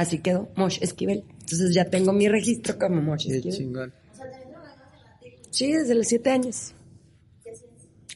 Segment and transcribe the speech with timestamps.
[0.00, 1.24] Así quedó, Mosh Esquivel.
[1.40, 3.54] Entonces ya tengo mi registro como Mosh Esquivel.
[3.54, 3.92] chingón.
[5.50, 6.72] Sí, desde los siete años.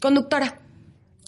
[0.00, 0.58] Conductora.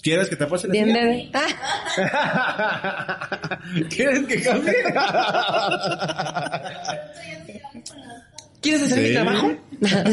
[0.03, 1.31] ¿Quieres que te pase la Bien, bebé.
[1.35, 3.29] Ah,
[3.91, 4.73] ¿Quieres que cambie?
[8.63, 9.05] ¿Quieres hacer Sí.
[9.09, 9.53] mi trabajo?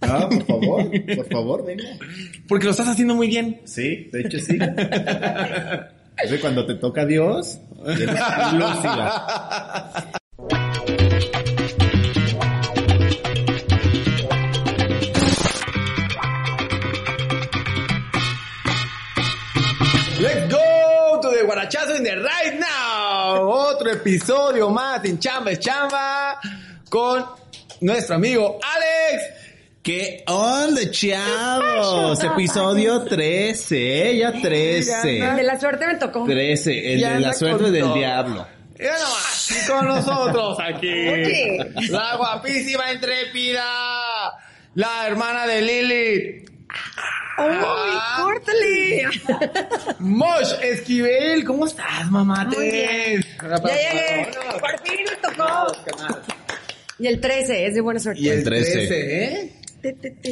[0.00, 1.84] Ah, por favor, por favor, venga.
[2.48, 3.60] Porque lo estás haciendo muy bien.
[3.64, 4.56] Sí, de hecho sí.
[6.22, 7.58] Es de cuando te toca Dios.
[7.84, 7.98] Let's
[20.48, 23.48] go to the Guarachazo in the right now.
[23.48, 26.38] Otro episodio más en Chamba es Chamba
[26.88, 27.26] con
[27.80, 29.41] nuestro amigo Alex.
[29.82, 32.22] ¿Qué onda, chavos?
[32.22, 35.02] Episodio 13, ya 13.
[35.36, 36.24] de la suerte me tocó.
[36.24, 38.46] 13, el Ya de la suerte con del diablo.
[38.78, 40.86] Ya nomás, y con nosotros aquí.
[41.08, 41.58] Oye.
[41.90, 43.64] La guapísima intrépida.
[44.74, 46.44] La hermana de Lili.
[47.38, 48.20] ¡Uy, Ah.
[48.22, 49.02] córtale!
[49.98, 52.44] Mosh Esquivel, ¿cómo estás, mamá?
[52.44, 53.24] Muy bien.
[53.42, 54.30] Ya llegué.
[54.60, 55.72] Por fin me tocó.
[57.00, 58.20] Y el 13, es de buena suerte.
[58.22, 58.72] Y el 13.
[58.72, 59.52] 13, ¿eh?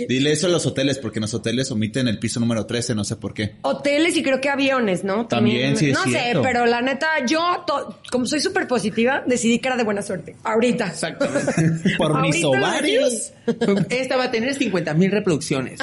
[0.08, 3.04] Dile eso a los hoteles, porque en los hoteles omiten el piso número 13, no
[3.04, 3.56] sé por qué.
[3.62, 5.26] Hoteles y creo que aviones, ¿no?
[5.26, 9.58] También, sí es No sé, pero la neta, yo, to- como soy súper positiva, decidí
[9.58, 10.36] que era de buena suerte.
[10.44, 10.86] Ahorita.
[10.88, 11.94] Exactamente.
[11.98, 13.32] Por mis ovarios.
[13.88, 15.80] Esta va a tener 50 mil reproducciones.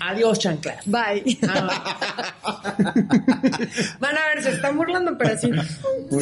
[0.00, 0.84] Adiós, chanclas.
[0.86, 1.38] Bye.
[4.00, 5.50] Van a ver, se están burlando, pero sí.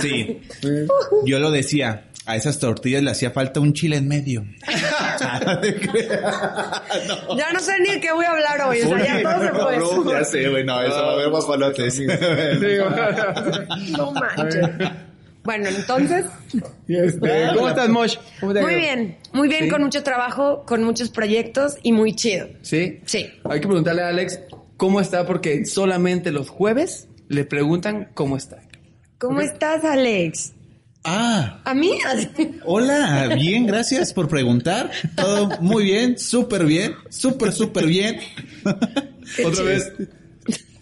[0.00, 0.40] Sí.
[1.26, 4.44] Yo lo decía, a esas tortillas le hacía falta un chile en medio.
[7.36, 8.80] Ya no sé ni de qué voy a hablar hoy.
[8.82, 10.12] O sea, ya todo se fue.
[10.12, 12.00] ya sé, güey, no, eso va a haber guapalotes.
[13.96, 14.68] No manches.
[15.44, 16.24] Bueno, entonces,
[16.88, 18.16] Este, ¿Cómo estás, Mosh?
[18.40, 19.18] ¿Cómo te ha muy bien.
[19.32, 19.68] Muy bien, Sí.
[19.70, 22.48] con mucho trabajo, con muchos proyectos y muy chido.
[22.62, 23.00] ¿Sí?
[23.04, 23.30] Sí.
[23.44, 24.40] Hay que preguntarle a Alex
[24.78, 28.62] cómo está porque solamente los jueves le preguntan cómo está.
[29.18, 30.53] ¿Cómo estás, Alex?
[31.04, 31.98] Ah, ¿A mí?
[32.64, 34.90] hola, bien, gracias por preguntar.
[35.14, 38.20] Todo muy bien, súper bien, súper, súper bien.
[39.44, 39.92] Otra vez.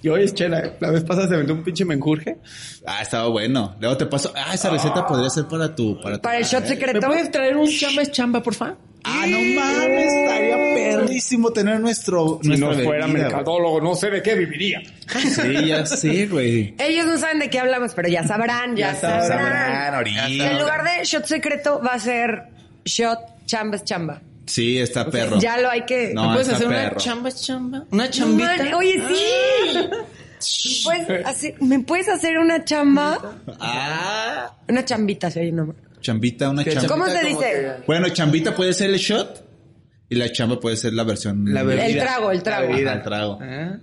[0.00, 0.74] Y hoy es chela.
[0.80, 2.38] La vez pasada se aventó un pinche menjurje.
[2.86, 3.76] Ah, estaba bueno.
[3.80, 4.32] Luego te paso.
[4.36, 6.00] Ah, esa receta podría ser para tu.
[6.00, 7.06] Para, tu- Para el shot ¿Me secreto.
[7.06, 8.78] puedes traer un chamba es chamba, por favor?
[9.04, 12.38] Ah, no mames, estaría perrísimo tener nuestro.
[12.42, 13.42] nuestra bebida,
[13.82, 14.80] no sé de qué viviría.
[15.08, 16.74] Sí, ya sé, güey.
[16.78, 19.28] Ellos no saben de qué hablamos, pero ya sabrán, ya, Ya sabrán.
[19.28, 19.94] sabrán.
[19.94, 20.26] ahorita.
[20.28, 22.44] En lugar de shot secreto va a ser
[22.84, 24.20] shot chamba es chamba.
[24.46, 25.38] Sí, está perro.
[25.38, 26.12] Ya lo hay que...
[26.14, 26.96] No, ¿Me puedes está hacer una perro.
[27.00, 27.84] chamba es chamba?
[27.90, 28.56] ¿Una No, chambita?
[28.56, 30.80] man, Oye, sí.
[30.84, 33.18] ¿Puedes hacer- ¿Me puedes hacer una chamba?
[33.60, 35.74] Ah, Una chambita, se oye, no.
[36.02, 36.88] Chambita, una ¿Qué chamba.
[36.88, 37.72] ¿Cómo se dice?
[37.86, 39.42] Bueno, chambita puede ser el shot
[40.10, 41.44] y la chamba puede ser la versión.
[41.52, 41.86] La bebida.
[41.86, 42.72] El trago, el trago.
[42.74, 43.38] Ajá, el trago.
[43.40, 43.78] Ah,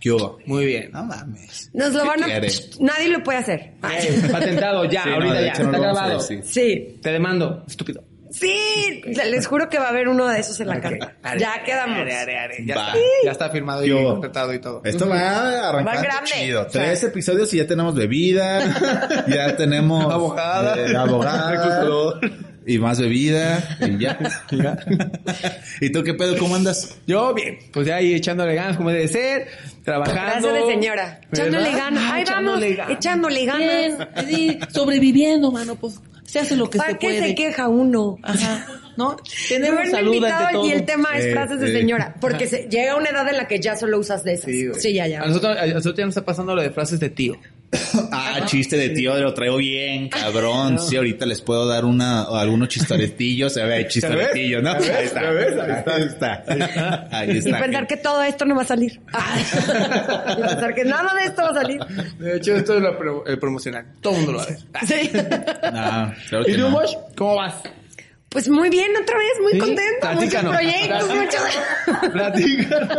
[0.00, 0.38] ¿Qué hubo?
[0.46, 0.90] Muy bien.
[0.92, 1.70] No mames.
[1.74, 2.26] Nos lo ¿Qué van a...
[2.26, 2.48] quiere?
[2.80, 3.60] Nadie lo puede hacer.
[3.82, 5.46] Eh, patentado ya, Sí, ahorita ya.
[5.58, 6.20] no Está grabado.
[6.20, 6.98] Sí.
[7.02, 8.02] Te demando, estúpido.
[8.38, 11.14] Sí, les juro que va a haber uno de esos en la carta.
[11.38, 11.98] Ya quedamos.
[12.00, 12.66] Are, are, are.
[12.66, 12.92] Ya, está,
[13.24, 14.10] ya está firmado y ¿Qué hubo?
[14.12, 14.80] contratado y todo.
[14.84, 16.30] Esto va Va arrancando grande.
[16.32, 16.66] chido.
[16.66, 20.76] Tres episodios y ya tenemos bebida, ya tenemos Abogada.
[20.78, 22.20] eh, abogada
[22.66, 24.18] y más bebida y ya.
[25.80, 26.36] ¿Y tú qué pedo?
[26.38, 26.98] ¿Cómo andas?
[27.06, 29.48] Yo bien, pues ya ahí echándole ganas como debe ser,
[29.84, 30.48] trabajando.
[30.48, 31.20] Frase de señora.
[31.30, 31.78] Echándole ¿Verdad?
[31.78, 32.02] ganas.
[32.06, 34.26] Ah, Ahí vamos, echándole ganas.
[34.26, 37.20] Bien, sobreviviendo, mano, pues se hace lo que ¿Para se qué puede.
[37.28, 38.18] se queja uno?
[38.22, 39.16] Ajá, ¿no?
[39.48, 40.66] Tenemos salud invitado ante todo.
[40.66, 41.72] y el tema es Eh, frases de eh.
[41.80, 42.14] señora.
[42.20, 44.46] Porque se- llega una edad en la que ya solo usas de esas.
[44.50, 45.22] Sí, Sí, ya, ya.
[45.22, 47.36] A nosotros, a nosotros ya nos está pasando lo de frases de tío.
[48.16, 50.78] Ah, chiste de tío, lo traigo bien, cabrón.
[50.78, 53.52] Sí, ahorita les puedo dar una, algunos chistoretillos.
[53.52, 54.72] Se ve, chistoretillos, ¿no?
[54.72, 55.20] Ahí está.
[55.20, 56.44] Ahí está.
[57.10, 57.58] Ahí Y está.
[57.60, 58.92] pensar que todo esto no va a salir.
[60.38, 61.80] y pensar que nada de esto va a salir.
[62.18, 63.86] De hecho, esto es lo el promocional.
[64.00, 64.58] Todo el mundo lo va a ver.
[64.86, 65.10] Sí.
[65.74, 66.70] No, claro ¿Y tú, no.
[66.70, 66.92] Mosh?
[67.16, 67.54] ¿Cómo vas?
[68.34, 69.58] Pues muy bien, otra vez, muy ¿Sí?
[69.58, 70.12] contenta.
[70.12, 72.10] Muchos proyectos, muchos.
[72.12, 72.98] Platícanos.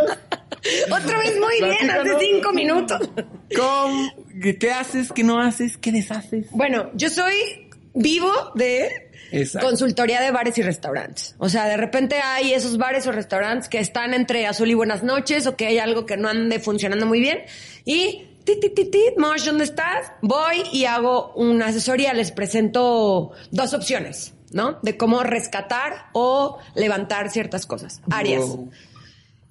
[0.89, 3.09] Otra vez muy bien, hace cinco minutos.
[3.53, 4.13] ¿Cómo?
[4.41, 5.11] ¿Qué, haces?
[5.11, 5.77] ¿Qué no haces?
[5.77, 6.47] ¿Qué deshaces?
[6.51, 9.67] Bueno, yo soy vivo de Exacto.
[9.67, 11.35] consultoría de bares y restaurantes.
[11.37, 15.03] O sea, de repente hay esos bares o restaurantes que están entre azul y buenas
[15.03, 17.39] noches o que hay algo que no ande funcionando muy bien.
[17.83, 20.13] Y tit, tit, tit, tit, Mosh, ¿dónde estás?
[20.21, 24.79] Voy y hago una asesoría, les presento dos opciones, ¿no?
[24.81, 28.45] De cómo rescatar o levantar ciertas cosas, áreas.
[28.45, 28.71] Wow.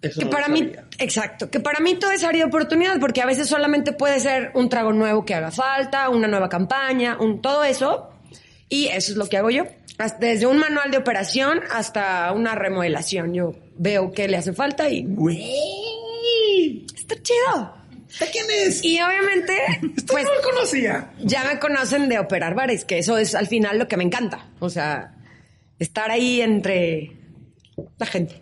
[0.00, 3.20] Eso Que no para mí, exacto, que para mí todo es área de oportunidad, porque
[3.20, 7.42] a veces solamente puede ser un trago nuevo que haga falta, una nueva campaña, un
[7.42, 8.10] todo eso.
[8.70, 9.64] Y eso es lo que hago yo.
[10.20, 13.34] Desde un manual de operación hasta una remodelación.
[13.34, 16.86] Yo veo qué le hace falta y Güey.
[16.96, 17.74] está chido.
[18.20, 18.84] ¿De quién es?
[18.84, 19.56] Y obviamente,
[20.06, 21.10] pues no lo conocía.
[21.20, 24.46] ya me conocen de operar bares, que eso es al final lo que me encanta.
[24.60, 25.14] O sea,
[25.78, 27.12] estar ahí entre
[27.98, 28.40] la gente.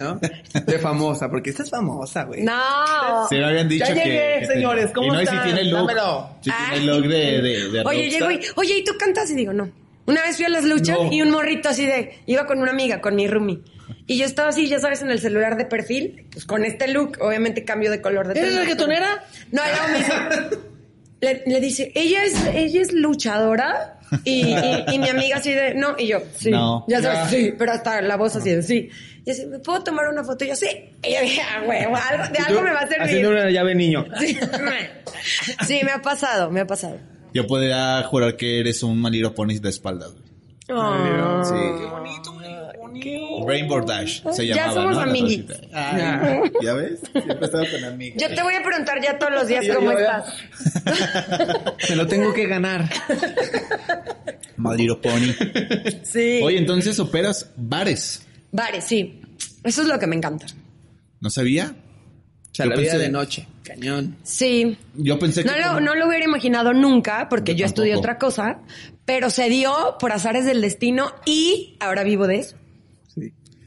[0.00, 0.18] ¿No?
[0.66, 2.42] De famosa, porque esta es famosa, güey.
[2.42, 3.28] No.
[3.28, 5.38] Se me habían dicho Ya llegué, que señores, ¿cómo y no, y están?
[5.38, 5.86] si tiene look.
[5.86, 6.36] Dámelo.
[6.40, 6.80] Si Ay.
[6.80, 9.30] tiene look de, de, de Oye, llego y, oye, ¿y tú cantas?
[9.30, 9.70] Y digo, no.
[10.04, 11.12] Una vez fui a las luchas No.
[11.12, 13.60] y un morrito así de, iba con una amiga, con mi roomie.
[14.06, 17.18] Y yo estaba así, ya sabes, en el celular de perfil, pues con este look,
[17.20, 19.24] obviamente cambio de color de ¿Eres reggaetonera?
[19.50, 19.62] No,
[19.96, 20.12] dice,
[21.20, 23.98] le, le dice, ella es, ella es luchadora.
[24.24, 26.50] Y, y, y mi amiga así de, no, y yo, sí.
[26.50, 26.84] No.
[26.86, 28.90] Ya sabes, sí, pero hasta la voz así de, sí.
[29.24, 30.44] Y así, ¿me puedo tomar una foto?
[30.44, 30.66] Y yo, sí.
[31.02, 33.02] Y yo dije, ah, huevo, algo, de algo me va a servir.
[33.06, 34.04] Haciendo una llave niño.
[34.20, 34.38] Sí.
[35.66, 36.98] Sí, me ha pasado, me ha pasado.
[37.32, 40.12] Yo podría jurar que eres un Maliro Pony de espaldas.
[40.12, 40.24] güey.
[40.78, 41.44] Oh.
[41.44, 41.54] Sí.
[41.80, 42.32] Qué bonito,
[42.92, 43.48] bonito.
[43.48, 45.02] Rainbow Dash se Ya llamaba, somos ¿no?
[45.72, 47.00] Ay, ¿Ya ves?
[47.12, 48.22] Siempre estaba con amigas.
[48.22, 50.34] Yo te voy a preguntar ya todos los días cómo estás.
[51.90, 52.88] Me lo tengo que ganar.
[54.56, 55.34] Maliro Pony.
[56.02, 56.40] Sí.
[56.42, 58.26] Oye, entonces operas bares.
[58.50, 59.20] Vale, sí.
[59.64, 60.46] Eso es lo que me encanta.
[61.20, 61.74] ¿No sabía?
[62.50, 63.48] O sea, Yo la vida pensé- de noche.
[63.64, 64.16] Cañón.
[64.24, 64.76] Sí.
[64.94, 65.48] Yo pensé que...
[65.50, 68.58] No lo, como- no lo hubiera imaginado nunca porque Yo yo, estudié otra cosa,
[69.04, 72.56] pero se dio por azares del destino y ahora vivo de eso.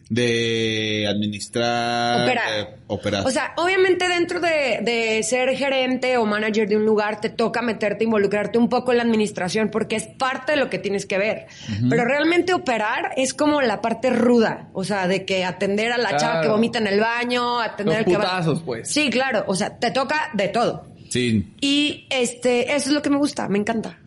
[0.07, 2.23] De administrar...
[2.23, 2.59] Operar.
[2.59, 3.25] eh, operar.
[3.25, 7.61] O sea, obviamente dentro de, de ser gerente o manager de un lugar te toca
[7.63, 11.17] meterte, involucrarte un poco en la administración porque es parte de lo que tienes que
[11.17, 11.47] ver.
[11.89, 16.15] Pero realmente operar es como la parte ruda, o sea, de que atender a la
[16.17, 18.87] chava que vomita en el baño, atender Los al que va- putazos, pues.
[18.89, 20.87] Sí, claro, o sea, te toca de todo.
[21.09, 21.51] sí.
[21.61, 23.97] Y este, eso es lo que me gusta, me encanta.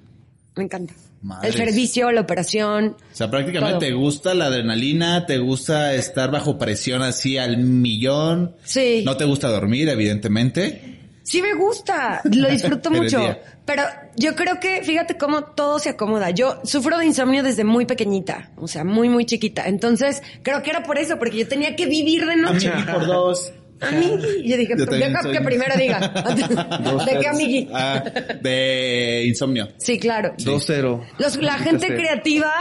[0.55, 0.95] Me encanta.
[1.43, 2.97] El servicio, la operación.
[3.13, 3.81] O sea, prácticamente Todo.
[3.81, 8.55] te gusta la adrenalina, te gusta estar bajo presión así al millón.
[8.65, 9.03] Sí.
[9.05, 10.99] No te gusta dormir, evidentemente.
[11.25, 13.37] Sí me gusta, lo disfruto mucho.
[13.67, 13.83] Pero
[14.17, 16.31] yo creo que, fíjate cómo todo se acomoda.
[16.31, 19.67] Yo sufro de insomnio desde muy pequeñita, o sea, muy, muy chiquita.
[19.67, 22.73] Entonces, creo que era por eso, porque yo tenía que vivir de noche.
[22.91, 23.53] Por dos.
[23.81, 24.49] Amigui.
[24.49, 25.99] Yo dije, Yo también deja soy- que primero diga.
[27.07, 27.69] ¿De qué amigui?
[27.73, 28.05] Ah,
[28.41, 29.69] de insomnio.
[29.79, 30.35] Sí, claro.
[30.39, 31.07] 2-0.
[31.19, 32.53] Los- la gente creativa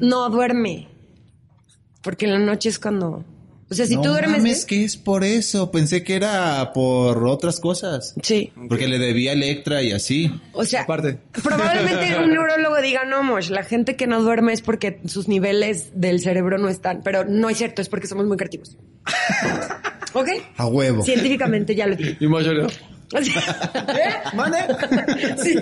[0.00, 0.88] no duerme.
[2.02, 3.24] Porque en la noche es cuando...
[3.70, 4.38] O sea, si no tú duermes...
[4.38, 5.70] mames, que es por eso.
[5.70, 8.14] Pensé que era por otras cosas.
[8.20, 8.52] Sí.
[8.68, 10.28] Porque le debía a Electra y así.
[10.52, 11.18] O sea, Aparte.
[11.42, 15.90] probablemente un neurólogo diga, no, Mosh, la gente que no duerme es porque sus niveles
[15.94, 17.02] del cerebro no están.
[17.04, 18.76] Pero no es cierto, es porque somos muy creativos.
[20.12, 20.28] ¿Ok?
[20.56, 21.02] A huevo.
[21.02, 22.16] Científicamente ya lo dije.
[22.20, 22.26] Y.
[22.26, 22.42] O
[23.24, 24.36] sea, ¿Eh?
[24.36, 24.58] ¿Mande?
[25.42, 25.56] sí.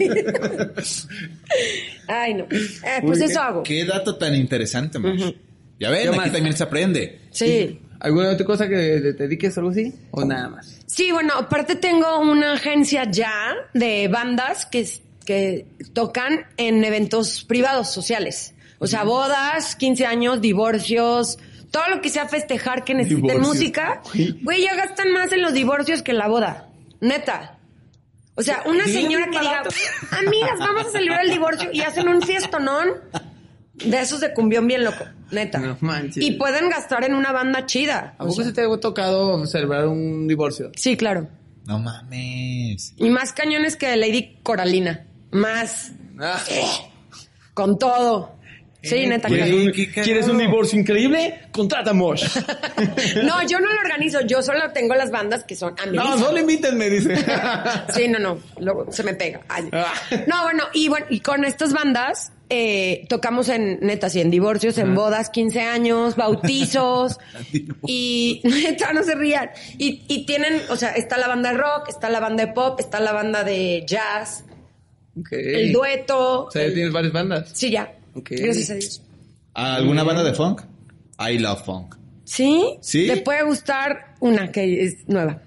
[2.07, 2.45] Ay, no.
[2.45, 3.63] Eh, pues Uy, eso qué- hago.
[3.63, 5.33] Qué dato tan interesante, Mosh.
[5.81, 6.33] Ya ven, ¿Qué aquí más?
[6.33, 7.21] también se aprende.
[7.31, 7.81] Sí.
[8.01, 9.93] ¿Alguna otra cosa que te dediques o algo así?
[10.11, 10.79] ¿O nada más?
[10.87, 14.89] Sí, bueno, aparte tengo una agencia ya de bandas que,
[15.25, 18.55] que tocan en eventos privados, sociales.
[18.79, 21.39] O sea, bodas, 15 años, divorcios,
[21.71, 23.49] todo lo que sea festejar que necesiten Divorcios.
[23.49, 24.03] música.
[24.43, 26.69] Güey, ya gastan más en los divorcios que en la boda.
[27.01, 27.59] Neta.
[28.35, 29.63] O sea, una Sí, señora que diga,
[30.13, 32.89] amigas, vamos a celebrar el divorcio y hacen un fiestonón
[33.75, 35.59] de esos de cumbión bien loco, neta.
[35.59, 36.23] No manches.
[36.25, 38.15] y pueden gastar en una banda chida.
[38.17, 40.71] ¿A poco sea, se te ha tocado celebrar un divorcio?
[40.77, 41.29] sí, claro.
[41.67, 42.95] No mames.
[42.97, 45.05] Y más cañones que Lady Coralina.
[45.33, 45.93] Más.
[46.19, 46.41] Ah.
[47.53, 48.38] Con todo.
[48.83, 49.29] Sí, neta.
[49.29, 50.05] Qué cagado.
[50.05, 51.41] ¿Quieres un divorcio increíble?
[51.51, 52.25] Contrata a Mosh.
[53.25, 54.21] No, yo no lo organizo.
[54.23, 56.21] Yo solo tengo las bandas que son no, amigos.
[56.21, 57.17] solo invítenme, dice.
[57.95, 58.39] Sí, no, no.
[58.61, 59.41] Luego se me pega.
[59.49, 59.69] Ay.
[59.73, 59.93] Ah.
[60.27, 64.79] No, bueno, y bueno, y con estas bandas eh, tocamos en, neta, sí, en divorcios,
[64.79, 67.19] en bodas, 15 años, bautizos.
[67.87, 69.51] y neta, no se rían.
[69.77, 72.79] Y, y tienen, o sea, está la banda de rock, está la banda de pop,
[72.81, 74.45] está la banda de jazz,
[75.19, 75.33] Ok.
[75.33, 76.45] el dueto.
[76.45, 77.51] O sea, ya tienes varias bandas.
[77.53, 77.93] Sí, ya.
[78.19, 78.31] Ok.
[78.31, 79.03] Gracias a Dios.
[79.55, 80.63] ¿Alguna banda de funk?
[81.19, 81.95] I love funk.
[82.25, 82.77] ¿Sí?
[82.83, 83.07] ¿Sí?
[83.07, 85.41] Te puede gustar una que es nueva.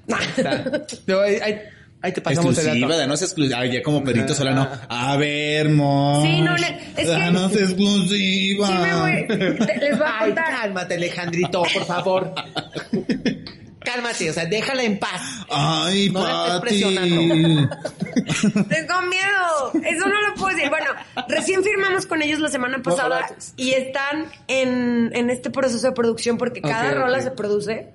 [1.06, 1.56] Pero ahí, ahí,
[2.02, 3.00] ahí te pasamos el Exclusiva, dato.
[3.02, 3.60] de no es exclusiva.
[3.60, 4.68] Ay, ya como Perito Solano.
[4.90, 6.22] A ver, mo.
[6.26, 8.68] Sí, no, es que- no es exclusiva.
[8.68, 9.28] Sí me voy.
[9.28, 10.46] te- les voy a Ay, contar.
[10.62, 12.34] cálmate, Alejandrito, por favor.
[13.84, 15.22] cálmate, o sea, déjala en paz.
[15.50, 16.62] Ay, No la estés Pati.
[16.62, 17.70] presionando.
[18.70, 19.72] Tengo miedo.
[19.84, 20.70] Eso no lo puedo decir.
[20.70, 20.88] Bueno,
[21.28, 26.38] recién firmamos con ellos la semana pasada y están en, en este proceso de producción
[26.38, 27.92] porque cada rola se produce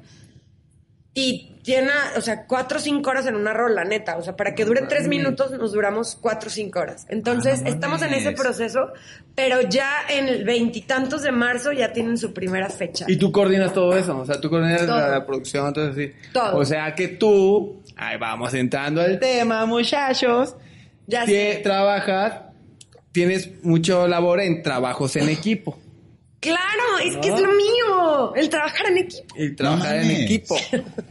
[1.15, 4.17] y llena, o sea, cuatro o cinco horas en una rola, neta.
[4.17, 7.07] O sea, para que dure tres minutos nos duramos cuatro o cinco horas.
[7.11, 8.93] Entonces, Ah, no estamos en ese proceso,
[9.35, 13.05] pero ya en el veintitantos de marzo ya tienen su primera fecha.
[13.09, 16.13] Y tú coordinas todo eso, o sea, tú coordinas la, la producción, todo así.
[16.33, 16.57] Todo.
[16.57, 20.55] O sea que tú, ahí vamos entrando al tema, muchachos.
[21.09, 21.61] Ya que sé.
[21.63, 22.35] trabajas,
[23.13, 25.79] tienes mucho labor en trabajos en equipo.
[26.47, 29.35] Claro, es que es lo mío, el trabajar en equipo.
[29.37, 30.57] Y trabajar en equipo.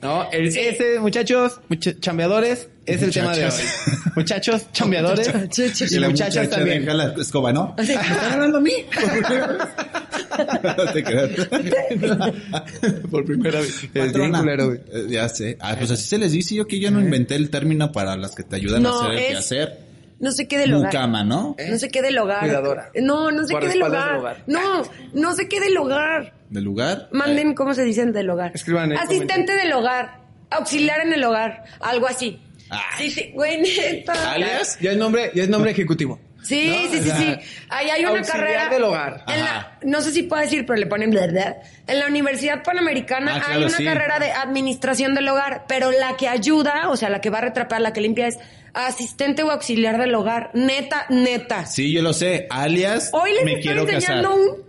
[0.02, 0.30] ¿No?
[0.32, 3.52] El, Ese, muchachos, mucha- chambeadores, es el tema de hoy.
[4.16, 4.72] Muchachos.
[4.72, 5.34] Chambeadores.
[5.36, 5.92] Muchachos.
[5.92, 6.82] Y la muchachas muchacha también.
[6.86, 7.74] deja la escoba, ¿no?
[7.78, 8.72] ¿Me están hablando a mí?
[10.38, 11.30] No te creas.
[13.12, 13.70] Por primera vez.
[13.84, 14.40] Es bien Patrona.
[14.40, 14.80] culero, güey.
[14.92, 15.58] Eh, Ya sé.
[15.62, 16.56] Ah, pues así se les dice.
[16.56, 19.12] Yo que yo no inventé el término para las que te ayudan No, a hacer
[19.14, 19.85] el es- quehacer.
[20.26, 20.92] No sé qué del hogar.
[20.92, 21.56] Mucama, ¿no?
[21.70, 22.40] No sé qué del hogar.
[22.40, 22.90] Cuidadora.
[22.96, 24.08] No, no sé qué del hogar.
[24.10, 24.38] del hogar.
[24.48, 26.34] No, no sé qué del hogar.
[26.50, 27.10] ¿Del lugar?
[27.12, 28.52] Manden cómo se dicen del hogar.
[28.56, 30.20] Escriban en el Asistente del hogar.
[30.50, 31.64] Auxiliar en el hogar.
[31.80, 32.42] Algo así.
[32.72, 32.80] Ay.
[32.98, 34.32] Sí, sí, güey, neta.
[34.34, 34.80] ¿Alias?
[34.82, 36.20] Ya es nombre, ya es nombre ejecutivo.
[36.42, 36.76] Sí, ¿No?
[36.92, 37.36] sí, O sí, sea, sí.
[37.70, 38.70] Ahí hay una auxiliar carrera.
[38.70, 39.24] del hogar.
[39.28, 39.80] en la- Ajá.
[39.84, 41.58] no sé si puedo decir, pero le ponen verdad.
[41.88, 43.84] En la Universidad Panamericana Ah, hay claro, una sí.
[43.86, 47.42] carrera de administración del hogar, pero la que ayuda, o sea, la que va a
[47.42, 48.38] retrapar, la que limpia es
[48.76, 50.52] asistente o auxiliar del hogar.
[50.54, 51.66] Neta, neta.
[51.66, 52.48] Sí, yo lo sé.
[52.50, 53.96] Alias, Hoy les me estoy quiero casar.
[54.18, 54.64] enseñando un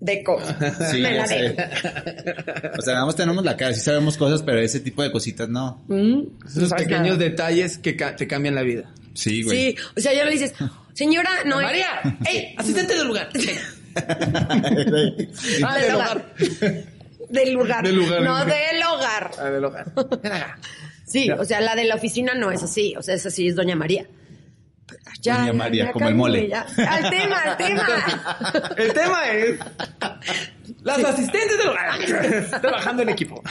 [0.00, 0.38] deco.
[0.90, 1.34] Sí, Me la sé.
[1.34, 2.72] de.
[2.78, 5.48] O sea, nada más tenemos la cara, sí sabemos cosas, pero ese tipo de cositas
[5.48, 5.82] no.
[5.88, 7.16] Mm, Esos no pequeños nada.
[7.18, 8.90] detalles que ca- te cambian la vida.
[9.14, 9.56] Sí, güey.
[9.72, 10.52] Sí, o sea, ya le dices,
[10.92, 11.60] señora, no.
[11.62, 11.86] María,
[12.28, 12.54] ¡Ey!
[12.58, 13.28] Asistente del lugar.
[15.64, 16.34] Ah, del hogar.
[17.30, 17.82] Del lugar.
[17.84, 18.22] Del lugar.
[18.22, 19.30] No, del hogar.
[19.38, 19.86] Ah, del hogar.
[21.06, 23.56] Sí, o sea, la de la oficina no es así, o sea, esa sí es
[23.56, 24.06] Doña María.
[25.22, 26.48] Doña María, como el mole.
[26.48, 26.66] ya.
[26.76, 28.74] Al tema, al tema.
[28.76, 29.58] El tema es
[30.82, 33.42] las asistentes del hogar trabajando en equipo.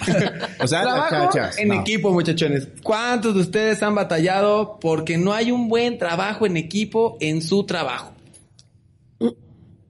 [0.59, 1.81] O sea, trabajo muchachas, en no.
[1.81, 2.67] equipo, muchachones.
[2.83, 7.65] ¿Cuántos de ustedes han batallado porque no hay un buen trabajo en equipo en su
[7.65, 8.13] trabajo?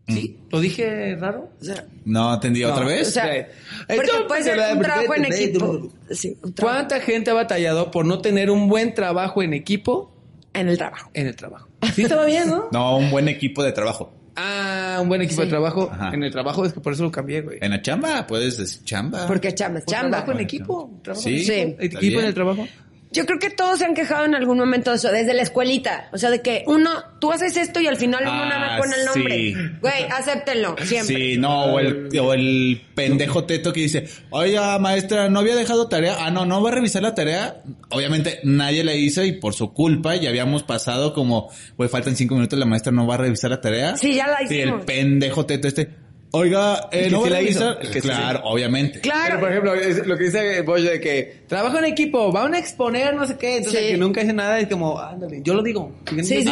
[0.07, 0.37] ¿Sí?
[0.51, 1.49] ¿Lo dije raro?
[1.61, 3.13] O sea, No, entendí otra No, o vez.
[3.13, 3.47] sea,
[3.87, 5.89] porque puede ser un trabajo en equipo.
[6.11, 10.13] Sí, un trabajo ¿Cuánta gente ha batallado por no tener un buen trabajo en equipo
[10.53, 11.09] en el trabajo.
[11.13, 11.69] en el trabajo?
[11.95, 12.67] Sí estaba bien, ¿no?
[12.71, 14.13] No, un buen equipo de trabajo.
[14.35, 15.45] Ah, un buen equipo Sí.
[15.45, 15.89] de trabajo.
[15.91, 16.09] Ajá.
[16.13, 17.59] En el trabajo es que por eso lo cambié, güey.
[17.61, 19.25] En la chamba, puedes decir chamba.
[19.27, 20.09] Porque chamba es chamba.
[20.17, 20.99] Trabajo en equipo.
[21.03, 21.97] Trabajo Sí, en equipo.
[21.99, 22.67] Equipo en el trabajo.
[23.13, 26.09] Yo creo que todos se han quejado en algún momento de eso, desde la escuelita.
[26.11, 26.89] O sea, de que uno,
[27.19, 29.35] tú haces esto y al final uno Ah, nada más pone el nombre.
[29.35, 29.53] sí.
[29.81, 31.15] Güey, acéptenlo, siempre.
[31.15, 35.87] Sí, no, o el, o el pendejo teto que dice, oiga, maestra, ¿no había dejado
[35.87, 36.17] tarea?
[36.19, 37.61] Ah, no, ¿no va a revisar la tarea?
[37.89, 42.35] Obviamente nadie la hizo y por su culpa ya habíamos pasado como, güey, faltan cinco
[42.35, 43.95] minutos, la maestra no va a revisar la tarea.
[43.95, 44.85] Sí, ya la Sí, el hicimos.
[44.85, 45.89] pendejo teto este,
[46.35, 48.99] oiga, eh, El que ¿no sí la hizo, claro, obviamente.
[49.01, 49.39] Pero, Claro.
[49.39, 53.15] por ejemplo, es lo que dice Bosch de que trabajo en equipo, van a exponer
[53.15, 53.85] no sé qué, entonces Sí.
[53.87, 55.95] el que nunca dice nada es como, ándale, yo lo digo.
[56.09, 56.51] Sí, sí, sí.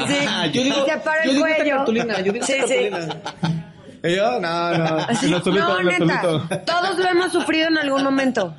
[0.53, 1.75] Yo digo, Y te para yo el digo esta cuello.
[1.77, 2.73] cartulina, yo digo Sí, esta sí.
[2.89, 3.21] cartulina.
[4.03, 6.59] Y yo, no, no, Así, lo solito, no, lo neta, solito.
[6.65, 8.55] todos lo hemos sufrido en algún momento.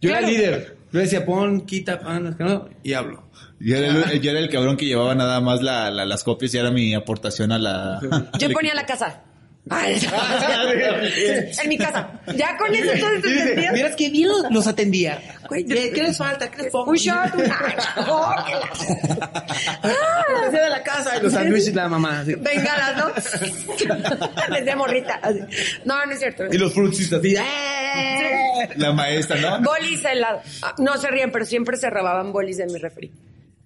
[0.00, 0.26] Yo Claro.
[0.26, 0.76] era líder.
[0.92, 3.22] Yo decía, pon, quita, pon, no, y hablo.
[3.60, 6.52] Yo era, el, yo era el cabrón que llevaba nada más la, la- las copias
[6.54, 8.00] y era mi aportación a la...
[8.38, 9.22] Yo ponía la casa.
[9.70, 9.96] Ay,
[11.62, 12.20] en mi casa.
[12.36, 13.72] Ya con eso todo Y dice, entendido.
[13.72, 15.18] miras qué bien los, los atendía.
[15.48, 16.50] Güey, ¿Qué, qué les falta?
[16.50, 16.90] ¿Qué les pongo?
[16.90, 17.44] Un shot, un...
[18.08, 19.42] Oh, la-
[19.82, 22.20] Ah, de la casa y los sándwiches la mamá.
[22.20, 22.34] así.
[22.34, 24.54] Bengalas, ¿no?
[24.54, 25.18] Desde morrita.
[25.22, 25.40] así.
[25.86, 26.44] No, no es cierto.
[26.52, 27.34] Y los frutistas así.
[27.34, 28.68] Eh.
[28.76, 29.60] La maestra, ¿no?
[29.62, 30.40] Bolis helado.
[30.62, 33.10] Ah, No se ríen, pero siempre se robaban bolis de mi refri.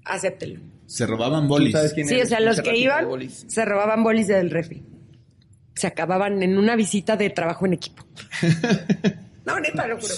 [0.05, 0.61] Acéptelo.
[0.87, 1.73] Se robaban bolis.
[1.73, 3.45] ¿Tú sabes quién Sí, o sea, los que iban de bolis.
[3.49, 4.83] se robaban bolis del refri.
[5.78, 8.04] Se acababan en una visita de trabajo en equipo.
[9.44, 10.14] No, neta, lo juro.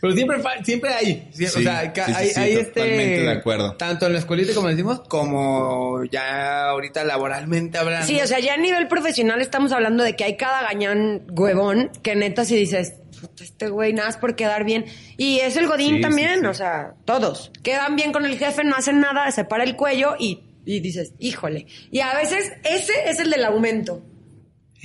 [0.00, 1.28] Pero siempre, siempre hay.
[1.32, 3.22] Sí, o sea, ca- sí, sí, hay, sí, hay totalmente este.
[3.26, 3.74] de acuerdo.
[3.76, 8.06] Tanto en la escuelita, como decimos, como ya ahorita laboralmente hablando.
[8.06, 11.90] Sí, o sea, ya a nivel profesional estamos hablando de que hay cada gañán huevón
[12.04, 14.84] que neta si dices, "Puta, este güey nada más por quedar bien.
[15.16, 16.46] Y es el Godín Sí, también, sí, sí.
[16.46, 17.50] o sea, todos.
[17.64, 21.14] Quedan bien con el jefe, no hacen nada, se para el cuello y, y dices,
[21.18, 21.66] híjole.
[21.90, 24.04] Y a veces ese es el del aumento.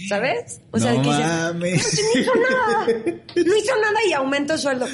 [0.09, 0.62] ¿Sabes?
[0.71, 2.01] O sea, no que mames.
[2.15, 2.85] no hizo nada.
[3.35, 4.85] No hizo nada y aumento de sueldo.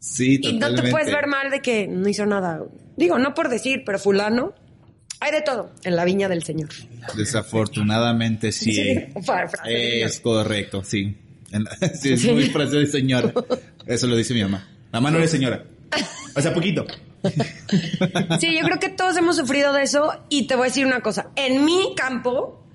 [0.00, 0.82] Sí, Y no totalmente.
[0.82, 2.62] te puedes ver mal de que no hizo nada.
[2.96, 4.54] Digo, no por decir, pero fulano.
[5.20, 6.68] Hay de todo en la viña del Señor.
[7.16, 8.72] Desafortunadamente sí.
[8.72, 8.82] Sí,
[9.64, 11.16] de Es correcto, sí.
[11.50, 13.32] La- sí, es muy frase de señora.
[13.86, 14.68] Eso lo dice mi mamá.
[14.92, 15.64] Mamá no eres señora.
[16.34, 16.84] O sea, poquito.
[18.40, 21.00] Sí, yo creo que todos hemos sufrido de eso y te voy a decir una
[21.00, 21.30] cosa.
[21.36, 22.65] En mi campo,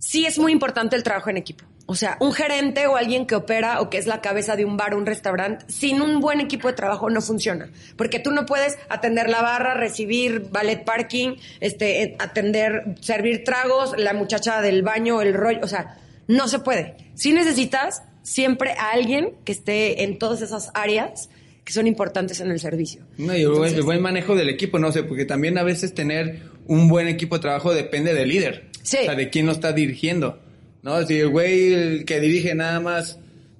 [0.00, 1.64] sí es muy importante el trabajo en equipo.
[1.86, 4.76] O sea, un gerente o alguien que opera o que es la cabeza de un
[4.76, 7.68] bar o un restaurante, sin un buen equipo de trabajo no funciona.
[7.96, 13.94] Porque tú no puedes atender la barra, recibir ballet parking, este, eh, atender, servir tragos,
[13.98, 15.60] la muchacha del baño, el rollo.
[15.62, 16.94] O sea, no se puede.
[17.14, 21.28] Si necesitas siempre a alguien que esté en todas esas áreas
[21.64, 23.02] que son importantes en el servicio.
[23.18, 25.92] No, y el buen- el buen manejo del equipo, no sé, porque también a veces
[25.94, 28.69] tener un buen equipo de trabajo depende del líder.
[28.82, 28.98] Sí.
[29.02, 30.40] O sea, de quién lo está dirigiendo.
[30.82, 31.04] ¿No?
[31.06, 33.18] Si el güey el que dirige nada más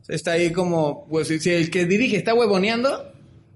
[0.09, 3.13] está ahí como, pues si- el que dirige está huevoneando,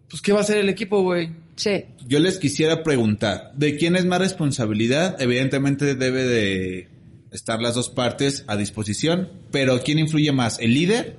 [0.08, 1.30] pues ¿qué va a hacer el equipo, güey?
[1.56, 1.84] Sí.
[2.06, 5.16] Yo les quisiera preguntar, ¿de quién es más responsabilidad?
[5.20, 6.88] Evidentemente debe de
[7.32, 10.58] estar las dos partes a disposición, pero ¿quién influye más?
[10.60, 11.16] ¿El líder?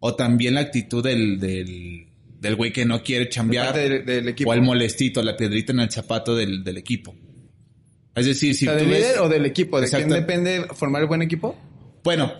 [0.00, 2.08] ¿O también la actitud del, del,
[2.40, 3.66] del güey que no quiere chambear?
[3.66, 4.50] Parte del, del equipo.
[4.50, 7.14] ¿O el molestito, la piedrita en el zapato del, del equipo?
[8.14, 9.80] Es decir, si O sea, tú ¿Del ves- líder o del equipo?
[9.80, 11.56] ¿De quién depende formar el buen equipo?
[12.04, 12.32] Bueno,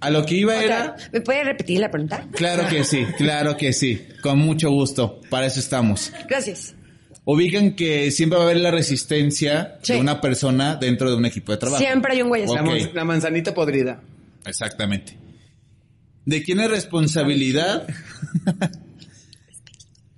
[0.00, 0.96] a lo que iba era...
[1.12, 2.26] ¿Me puede repetir la pregunta?
[2.32, 4.06] Claro que sí, claro que sí.
[4.22, 5.20] Con mucho gusto.
[5.30, 6.12] Para eso estamos.
[6.28, 6.74] Gracias.
[7.24, 9.92] Ubican que siempre va a haber la resistencia Sí.
[9.94, 11.82] de una persona dentro de un equipo de trabajo.
[11.82, 12.54] Siempre hay un güey así.
[12.54, 12.68] La, Ok.
[12.68, 14.00] manz- la manzanita podrida.
[14.46, 15.16] Exactamente.
[16.24, 17.86] ¿De quién es responsabilidad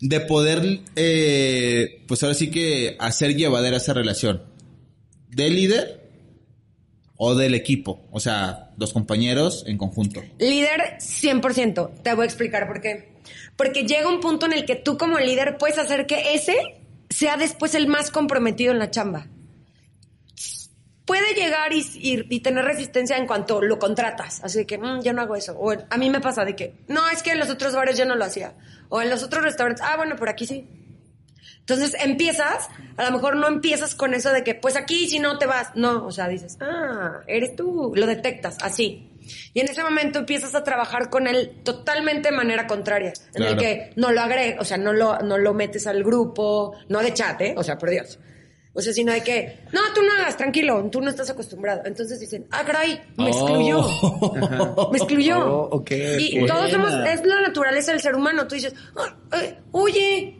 [0.00, 4.42] de poder, eh, pues ahora sí que hacer llevadera esa relación?
[5.28, 6.11] ¿Del líder
[7.16, 8.09] o del equipo?
[8.11, 10.23] O sea, los compañeros en conjunto.
[10.38, 12.02] Líder 100%.
[12.02, 13.11] Te voy a explicar por qué.
[13.57, 16.57] Porque llega un punto en el que tú como líder puedes hacer que ese
[17.11, 19.26] sea después el más comprometido en la chamba.
[21.11, 24.40] Puede llegar y, y- y tener resistencia en cuanto lo contratas.
[24.45, 25.55] Así que, "Mm, yo no hago eso.
[25.59, 28.05] O a mí me pasa de que, no, es que en los otros bares yo
[28.07, 28.55] no lo hacía.
[28.90, 30.69] O en los otros restaurantes, ah, bueno, por aquí sí.
[31.59, 35.37] Entonces empiezas, a lo mejor no empiezas con eso de que, pues aquí si no
[35.38, 35.71] te vas.
[35.75, 39.09] No, o sea, dices, ah, eres tú, lo detectas, así.
[39.52, 43.12] Y en ese momento empiezas a trabajar con él totalmente de manera contraria.
[43.35, 43.59] En el Claro.
[43.61, 47.12] que no lo agregas, o sea, no lo, no lo metes al grupo, no de
[47.14, 47.55] chat, ¿eh?
[47.57, 48.19] O sea, por Dios.
[48.72, 51.82] O sea, sino de que, no, tú no hagas, tranquilo, tú no estás acostumbrado.
[51.84, 53.82] Entonces dicen, ah, caray, me excluyó.
[54.92, 55.38] Me excluyó.
[55.72, 56.54] Oh, y buena.
[56.54, 58.46] todos somos, es la naturaleza del ser humano.
[58.46, 60.37] Tú dices, "Ah, eh, oye,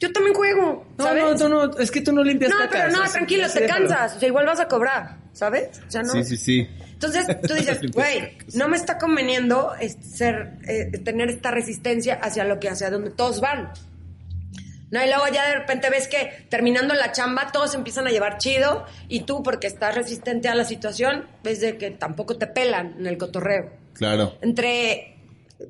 [0.00, 1.22] yo también juego, No, ¿sabes?
[1.24, 3.88] no, tú no, es que tú no limpias No, pero no, tranquilo, te déjalo.
[3.88, 4.16] cansas.
[4.16, 5.80] O sea, igual vas a cobrar, ¿sabes?
[5.86, 6.12] O sea, no.
[6.12, 6.68] Sí, sí, sí.
[6.94, 12.44] Entonces tú dices, güey, no me está conveniendo este, ser, eh, tener esta resistencia hacia
[12.44, 13.72] lo que, hacia donde todos van.
[14.94, 18.38] No, y luego ya de repente ves que terminando la chamba todos empiezan a llevar
[18.38, 22.94] chido y tú porque estás resistente a la situación, ves de que tampoco te pelan
[23.00, 24.38] en el cotorreo Claro.
[24.40, 25.16] entre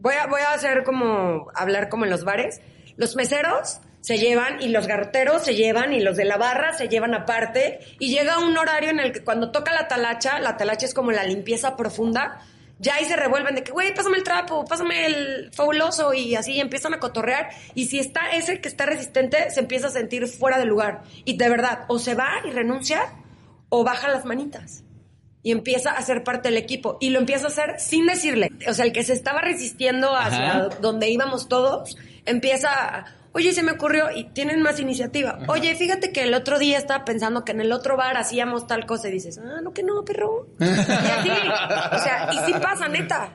[0.01, 2.61] voy a voy a hacer como hablar como en los bares
[2.97, 6.89] los meseros se llevan y los garroteros se llevan y los de la barra se
[6.89, 10.85] llevan aparte y llega un horario en el que cuando toca la talacha la talacha
[10.85, 12.41] es como la limpieza profunda
[12.79, 16.61] ya ahí se revuelven de que, güey, pásame el trapo, pásame el fabuloso y así
[16.61, 17.51] empiezan a cotorrear.
[17.75, 21.03] Y si está ese que está resistente, se empieza a sentir fuera de lugar.
[21.25, 23.15] Y de verdad, o se va y renuncia
[23.69, 24.85] o baja las manitas
[25.45, 28.51] y empieza a ser parte del equipo y lo empieza a hacer sin decirle.
[28.67, 30.69] O sea, el que se estaba resistiendo hacia Ajá.
[30.81, 35.41] donde íbamos todos, empieza, a, oye, se me ocurrió y tienen más iniciativa.
[35.49, 38.87] Oye, fíjate que el otro día estaba pensando que en el otro bar hacíamos tal
[38.87, 40.47] cosa y dices, ah, no que no, perro.
[40.61, 43.33] Y así, o sea, y sí pasa, neta.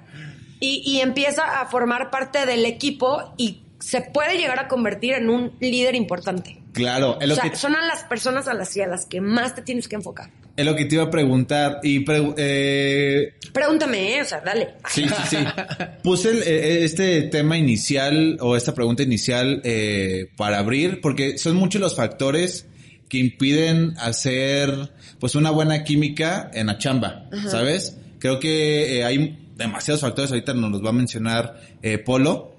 [0.62, 5.30] Y, y empieza a formar parte del equipo y se puede llegar a convertir en
[5.30, 6.58] un líder importante.
[6.74, 9.22] Claro, es lo, o sea, que, son a las personas a las, a las que
[9.22, 10.30] más te tienes que enfocar.
[10.56, 11.80] es lo que te iba a preguntar.
[11.84, 14.22] Y pregu- eh, Pregúntame, ¿eh?
[14.22, 14.76] o sea, dale.
[14.90, 15.38] Sí, sí, sí.
[16.04, 21.56] Puse el- eh, este tema inicial o esta pregunta inicial eh, para abrir porque son
[21.56, 22.68] muchos los factores
[23.08, 27.98] que impiden hacer pues una buena química en la chamba, ¿sabes?
[28.20, 32.56] Creo que eh, hay demasiados factores, ahorita nos los va a mencionar eh, Polo.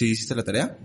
[0.00, 0.78] ¿Sí hiciste la tarea?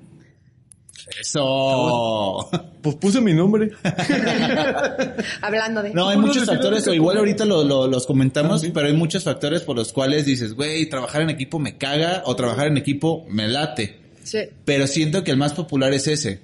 [1.21, 2.49] Eso.
[2.81, 3.71] Pues puse mi nombre.
[5.41, 5.91] Hablando de...
[5.93, 8.71] No, hay muchos factores, o igual ahorita lo, lo- los comentamos, Ah, sí.
[8.73, 12.35] pero hay muchos factores por los cuales dices, güey, trabajar en equipo me caga o
[12.35, 14.01] trabajar en equipo me late.
[14.23, 14.39] Sí.
[14.65, 16.41] Pero siento que el más popular es ese.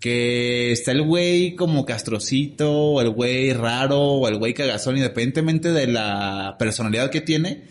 [0.00, 5.72] Que está el güey como castrocito, o el güey raro, o el güey cagazón, independientemente
[5.72, 7.64] de la personalidad que tiene.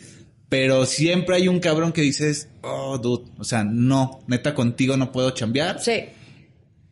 [0.49, 5.11] Pero siempre hay un cabrón que dices, oh, dude, o sea, no, neta contigo no
[5.11, 5.81] puedo chambear.
[5.81, 6.05] Sí.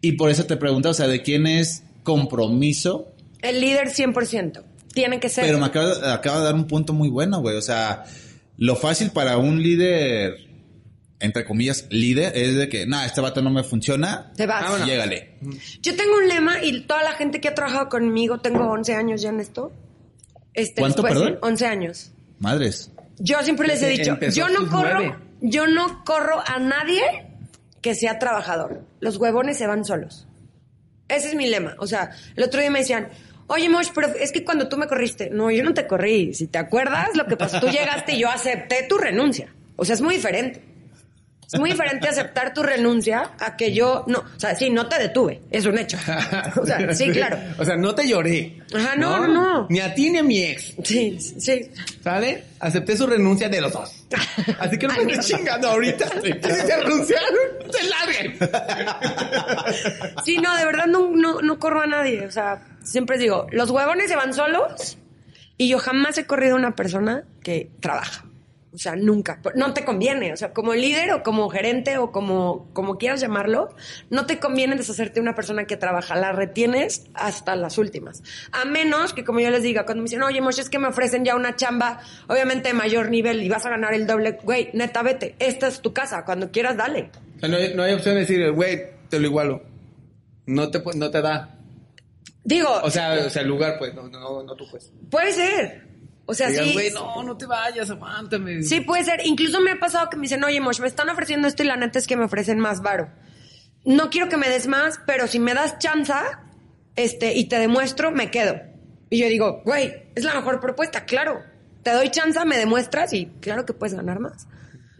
[0.02, 4.64] Y por eso te pregunto, o sea, ¿de quién es compromiso El líder 100%.
[4.94, 5.46] Tiene que ser.
[5.46, 7.56] Pero me acaba, acaba de dar un punto muy bueno, güey.
[7.56, 8.04] O sea,
[8.58, 10.36] lo fácil para un líder,
[11.20, 14.32] entre comillas, líder, es de que, nah, este vato no me funciona.
[14.36, 14.64] Te vas.
[14.64, 14.88] Vámonos.
[14.88, 15.38] Llégale.
[15.82, 19.22] Yo tengo un lema y toda la gente que ha trabajado conmigo, tengo 11 años
[19.22, 19.72] ya en esto,
[20.54, 21.26] Este, ¿Cuánto, perdón?
[21.26, 22.12] decir, 11 años.
[22.40, 22.92] Madres.
[23.20, 27.02] Yo siempre les he Desde- dicho, yo no corro, yo no corro a nadie
[27.82, 28.82] que sea trabajador.
[29.00, 30.28] Los huevones se van solos.
[31.08, 31.76] Ese es mi lema.
[31.80, 33.10] O sea, el otro día me decían,
[33.48, 36.34] oye, Mosh, pero es que cuando tú me corriste, no, yo no te corrí.
[36.34, 39.54] Si te acuerdas lo que pasó, tú llegaste y yo acepté tu renuncia.
[39.76, 40.62] O sea, es muy diferente.
[41.52, 45.00] Es muy diferente aceptar tu renuncia a que yo, no, o sea, sí, no te
[45.00, 45.98] detuve, es un hecho.
[46.56, 47.38] O sea, sí, claro.
[47.58, 48.62] O sea, no te lloré.
[48.74, 49.68] Ajá, no, no, no.
[49.70, 50.74] Ni a ti ni a mi ex.
[50.84, 51.70] Sí, sí.
[52.02, 52.44] ¿Sale?
[52.60, 54.06] Acepté su renuncia de los dos.
[54.60, 56.06] Así que no me chingando ahorita.
[56.24, 57.38] Si se renunciaron,
[57.70, 58.40] se larguen.
[60.24, 62.26] Sí, no, de verdad no, no, no corro a nadie.
[62.26, 64.98] O sea, siempre digo, los huevones se van solos
[65.58, 68.26] y yo jamás he corrido a una persona que trabaja.
[68.74, 69.40] O sea, nunca.
[69.56, 70.34] No te conviene.
[70.34, 73.70] O sea, como líder o como gerente o como, como quieras llamarlo,
[74.10, 76.16] no te conviene deshacerte de una persona que trabaja.
[76.16, 78.24] La retienes hasta las últimas.
[78.52, 80.88] A menos que, como yo les diga, cuando me dicen, oye, Moshe, es que me
[80.88, 84.40] ofrecen ya una chamba, obviamente de mayor nivel y vas a ganar el doble.
[84.44, 85.36] Güey, neta, vete.
[85.38, 86.26] Esta es tu casa.
[86.26, 87.12] Cuando quieras, dale.
[87.38, 89.62] O sea, no hay, no hay opción de decir, güey, te lo igualo.
[90.48, 91.60] No te, no te da.
[92.44, 94.92] Digo, O sea, o sea, el lugar, pues, no, no, no tú, pues.
[95.10, 95.93] puede ser.
[96.26, 96.72] O sea, sí.
[96.74, 98.64] güey, no, no te vayas, aguántame.
[98.64, 99.20] Sí, puede ser.
[99.26, 101.76] Incluso me ha pasado que me dicen, oye, Mosh, me están ofreciendo esto y la
[101.76, 103.10] neta es que me ofrecen más varo.
[103.86, 106.42] No quiero que me des más, pero si me das chanza,
[106.96, 108.56] este, y te demuestro, me quedo.
[109.10, 111.42] Y yo digo, güey, es la mejor propuesta, claro.
[111.84, 114.48] Te doy chanza, me demuestras y claro que puedes ganar más.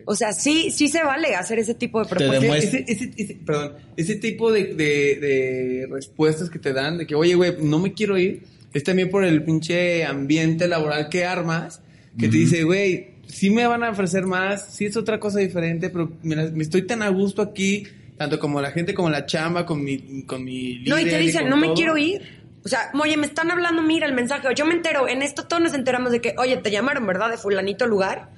[0.06, 2.42] O sea, sí, sí se vale hacer ese tipo de propuestas.
[2.42, 7.08] demuestra- Ese, ese, ese- perdón, ese tipo de, de, de respuestas que te dan, de
[7.08, 11.26] que, oye, güey, no me quiero ir, es también por el pinche ambiente laboral que
[11.26, 11.82] armas,
[12.18, 15.90] que te dice, güey, sí me van a ofrecer más, sí es otra cosa diferente,
[15.90, 17.86] pero me, la- me estoy tan a gusto aquí,
[18.18, 20.90] tanto como la gente, como la chamba, con mi, con mi líder.
[20.90, 21.76] No, y te dicen, no me todo".
[21.76, 22.44] quiero ir.
[22.66, 24.48] O sea, oye, me están hablando, mira el mensaje.
[24.56, 27.30] Yo me entero, en esto todos nos enteramos de que, oye, te llamaron, ¿verdad?
[27.30, 28.30] De fulanito lugar.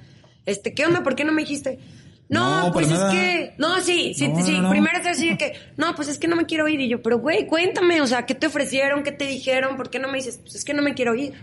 [0.46, 1.02] Este, ¿qué onda?
[1.04, 1.78] ¿Por qué no me dijiste?
[2.28, 3.12] No, No, pues es nada.
[3.12, 4.58] que, no, sí, sí, No, sí.
[4.58, 4.70] no.
[4.70, 6.80] Primero es decir que, no, pues es que no me quiero ir.
[6.80, 9.02] Y yo, pero güey, cuéntame, o sea, ¿qué te ofrecieron?
[9.04, 9.76] ¿Qué te dijeron?
[9.76, 10.38] ¿Por qué no me dices?
[10.38, 11.34] Pues es que no me quiero ir.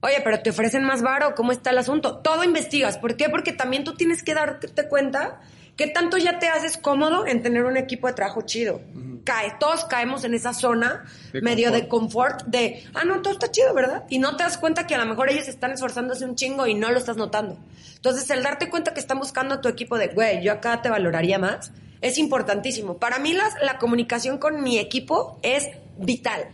[0.00, 2.18] Oye, pero te ofrecen más varo, ¿cómo está el asunto?
[2.18, 2.98] Todo investigas.
[2.98, 3.28] ¿Por qué?
[3.28, 5.40] Porque también tú tienes que darte cuenta
[5.76, 8.80] que tanto ya te haces cómodo en tener un equipo de trabajo chido.
[9.24, 13.50] Cae, todos caemos en esa zona De medio de confort de, ah, no, todo está
[13.50, 14.04] chido, ¿verdad?
[14.08, 16.74] Y no te das cuenta que a lo mejor ellos están esforzándose un chingo y
[16.74, 17.58] no lo estás notando.
[17.96, 20.88] Entonces, el darte cuenta que están buscando a tu equipo de, güey, yo acá te
[20.90, 22.98] valoraría más, es importantísimo.
[22.98, 26.44] Para mí las- la comunicación con mi equipo es vital.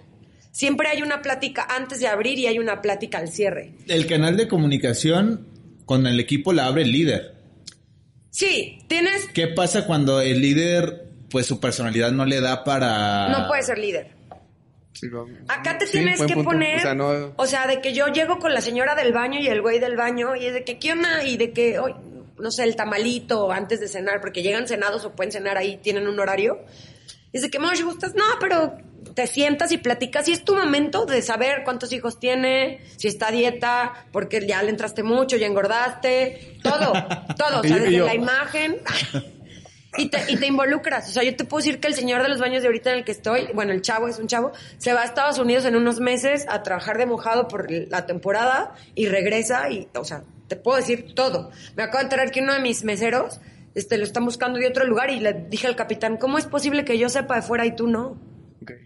[0.50, 3.74] Siempre hay una plática antes de abrir y hay una plática al cierre.
[3.86, 5.46] El canal de comunicación
[5.84, 7.34] con el equipo la abre el líder.
[8.34, 13.28] Sí, tienes, ¿Qué pasa cuando el líder, pues su personalidad no le da para...
[13.28, 14.10] no puedes ser líder.
[14.94, 16.44] Sí, lo- Acá te sí, tienes que punto.
[16.50, 17.32] poner, O sea, no...
[17.36, 19.96] o sea, de que yo llego con la señora del baño y el güey del
[19.96, 21.22] baño y es de que, ¿qué onda?
[21.24, 21.94] Y de que, hoy,
[22.38, 26.08] no sé, el tamalito antes de cenar, porque llegan cenados o pueden cenar ahí, tienen
[26.08, 26.58] un horario.
[27.32, 28.14] Y es de que, Mosh, ¿gustas?
[28.14, 28.78] No, pero
[29.14, 33.28] te sientas y platicas y es tu momento de saber cuántos hijos tiene, si está
[33.28, 36.92] a dieta, porque ya le entraste mucho, ya engordaste, todo,
[37.36, 38.78] todo, o sea, desde la imagen.
[39.98, 41.10] Y te, y te involucras.
[41.10, 42.98] O sea, yo te puedo decir que el señor de los baños de ahorita en
[42.98, 45.76] el que estoy, bueno, el chavo es un chavo, se va a Estados Unidos en
[45.76, 50.56] unos meses a trabajar de mojado por la temporada y regresa y, o sea, te
[50.56, 51.50] puedo decir todo.
[51.76, 53.40] Me acabo de enterar que uno de mis meseros,
[53.74, 56.86] este, lo están buscando de otro lugar y le dije al capitán, ¿cómo es posible
[56.86, 58.31] que yo sepa de fuera y tú no?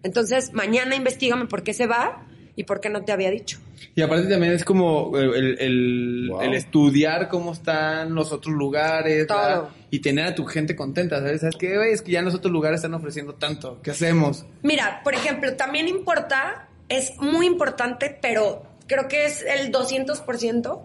[0.02, 3.58] Entonces, mañana investigame por qué se va y por qué no te había dicho.
[3.94, 6.40] Y aparte también es como el, el, Wow.
[6.40, 9.26] el estudiar cómo están los otros lugares
[9.90, 11.42] y tener a tu gente contenta, ¿sabes?
[11.42, 11.92] ¿Sabes qué?
[11.92, 13.80] Es que ya los otros lugares están ofreciendo tanto.
[13.82, 14.46] ¿Qué hacemos?
[14.62, 20.80] Mira, por ejemplo, también importa, es muy importante, pero creo que es el 200%.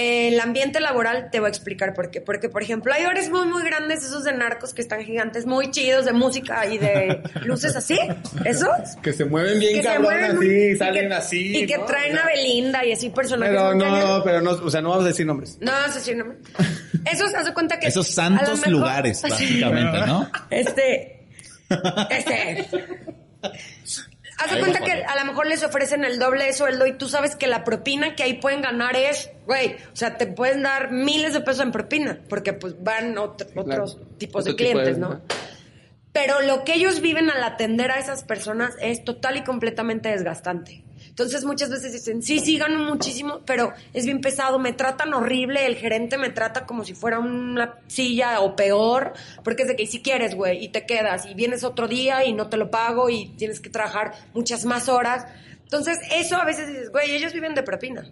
[0.00, 2.20] El ambiente laboral te voy a explicar por qué.
[2.20, 5.72] Porque, por ejemplo, hay bares muy, muy grandes, esos de narcos que están gigantes, muy
[5.72, 7.98] chidos, de música y de luces así.
[8.44, 8.70] ¿Esos?
[9.02, 11.56] Que se mueven bien que se cabrón mueven así, muy- y salen que- así.
[11.64, 11.84] Y que ¿no?
[11.86, 13.56] traen a Belinda y así personajes.
[13.56, 14.04] Pero cañones.
[14.04, 15.58] no, pero no, o sea, no vamos a decir nombres.
[15.60, 16.26] No, eso sí, no.
[17.10, 17.88] Esos, haz de cuenta que.
[17.88, 20.30] Esos a santos mejor- lugares, básicamente, ¿no?
[20.50, 21.26] Este.
[22.10, 22.68] Este.
[24.38, 27.08] Haz de cuenta que a lo mejor les ofrecen el doble de sueldo y tú
[27.08, 30.92] sabes que la propina que ahí pueden ganar es, güey, o sea, te pueden dar
[30.92, 34.08] miles de pesos en propina, porque pues van otro- otros Claro.
[34.18, 35.20] tipos Otro de tipo de- clientes, ¿no?
[36.12, 40.84] Pero lo que ellos viven al atender a esas personas es total y completamente desgastante.
[41.18, 45.66] Entonces muchas veces dicen, sí, sí, gano muchísimo, pero es bien pesado, me tratan horrible,
[45.66, 49.88] el gerente me trata como si fuera una silla o peor, porque es de que
[49.88, 53.10] si quieres, güey, y te quedas, y vienes otro día y no te lo pago
[53.10, 55.26] y tienes que trabajar muchas más horas.
[55.64, 58.08] Entonces, eso a veces dices, güey, ellos viven de propina.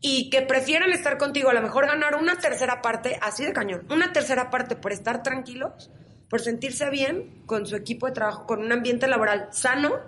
[0.00, 3.86] Y que prefieran estar contigo, a lo mejor ganar una tercera parte, así de cañón,
[3.90, 5.90] una tercera parte por estar tranquilos,
[6.30, 10.00] por sentirse bien con su equipo de trabajo, con un ambiente laboral sano,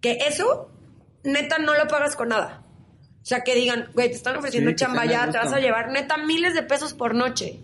[0.00, 0.72] que eso,
[1.24, 2.62] neta, no lo pagas con nada.
[3.22, 5.90] O sea, que digan, güey, te están ofreciendo Sí, chamba ya, te vas a llevar
[5.90, 7.60] neta miles de pesos por noche.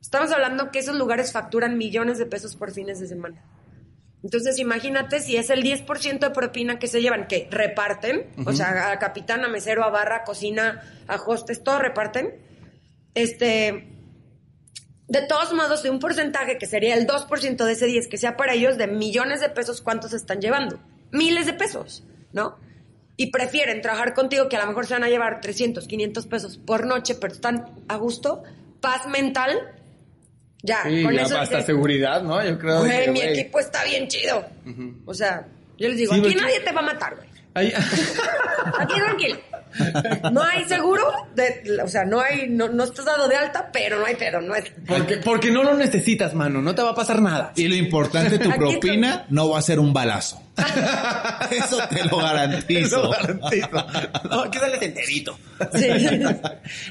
[0.00, 3.44] Estamos hablando que esos lugares facturan millones de pesos por fines de semana.
[4.22, 8.92] Entonces, imagínate si es el 10% de propina que se llevan, que reparten, o sea,
[8.92, 12.34] a capitán, a mesero, a barra, a cocina, a hostes, todo reparten.
[13.14, 13.88] Este,
[15.08, 18.36] de todos modos, de un porcentaje que sería el 2% de ese 10, que sea
[18.36, 20.80] para ellos, de millones de pesos, ¿cuántos están llevando?
[21.10, 22.58] Miles de pesos, ¿no?
[23.16, 26.56] Y prefieren trabajar contigo que a lo mejor se van a llevar 300, 500 pesos
[26.58, 28.42] por noche, pero están a gusto,
[28.80, 29.58] paz mental,
[30.62, 32.42] ya, Sí, con ya eso hasta seguridad, ¿no?
[32.44, 34.44] Yo creo Güey, que, mi güey, equipo está bien chido.
[35.04, 35.46] O sea,
[35.78, 37.28] yo les digo, Sí, aquí porque- nadie te va a matar, güey.
[37.54, 37.72] Ay,
[38.78, 39.36] Aquí tranquilo.
[40.32, 41.04] No hay seguro,
[41.34, 44.40] de, o sea, no hay, no, no estás dado de alta, pero no hay pedo,
[44.40, 44.70] no es.
[44.86, 46.62] porque, porque no lo necesitas, mano.
[46.62, 47.52] No te va a pasar nada.
[47.56, 50.42] Y lo importante, tu Aquí propina no va a ser un balazo.
[51.50, 53.02] Eso te lo garantizo.
[53.02, 53.68] Lo garantizo.
[54.30, 55.38] No, aquí sales enterito.
[55.74, 55.88] Sí.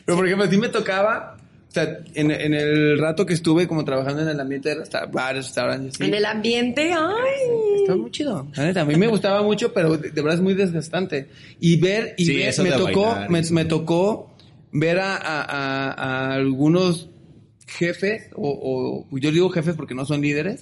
[0.05, 1.37] Pero, por ejemplo, sí me tocaba,
[1.71, 5.09] o sea, en, en el rato que estuve como trabajando en el ambiente de resta-
[5.09, 7.79] bares, restaurantes, sí, En el ambiente, ay.
[7.79, 8.45] estaba muy chido.
[8.55, 11.29] La neta, a mí me gustaba mucho, pero de, de verdad es muy desgastante.
[11.61, 14.35] Y ver, y Sí, ver, eso me de tocó, bailar, me, me tocó
[14.73, 17.07] ver a, a- a- a algunos
[17.67, 20.61] jefes, o, o yo digo jefes porque no son líderes,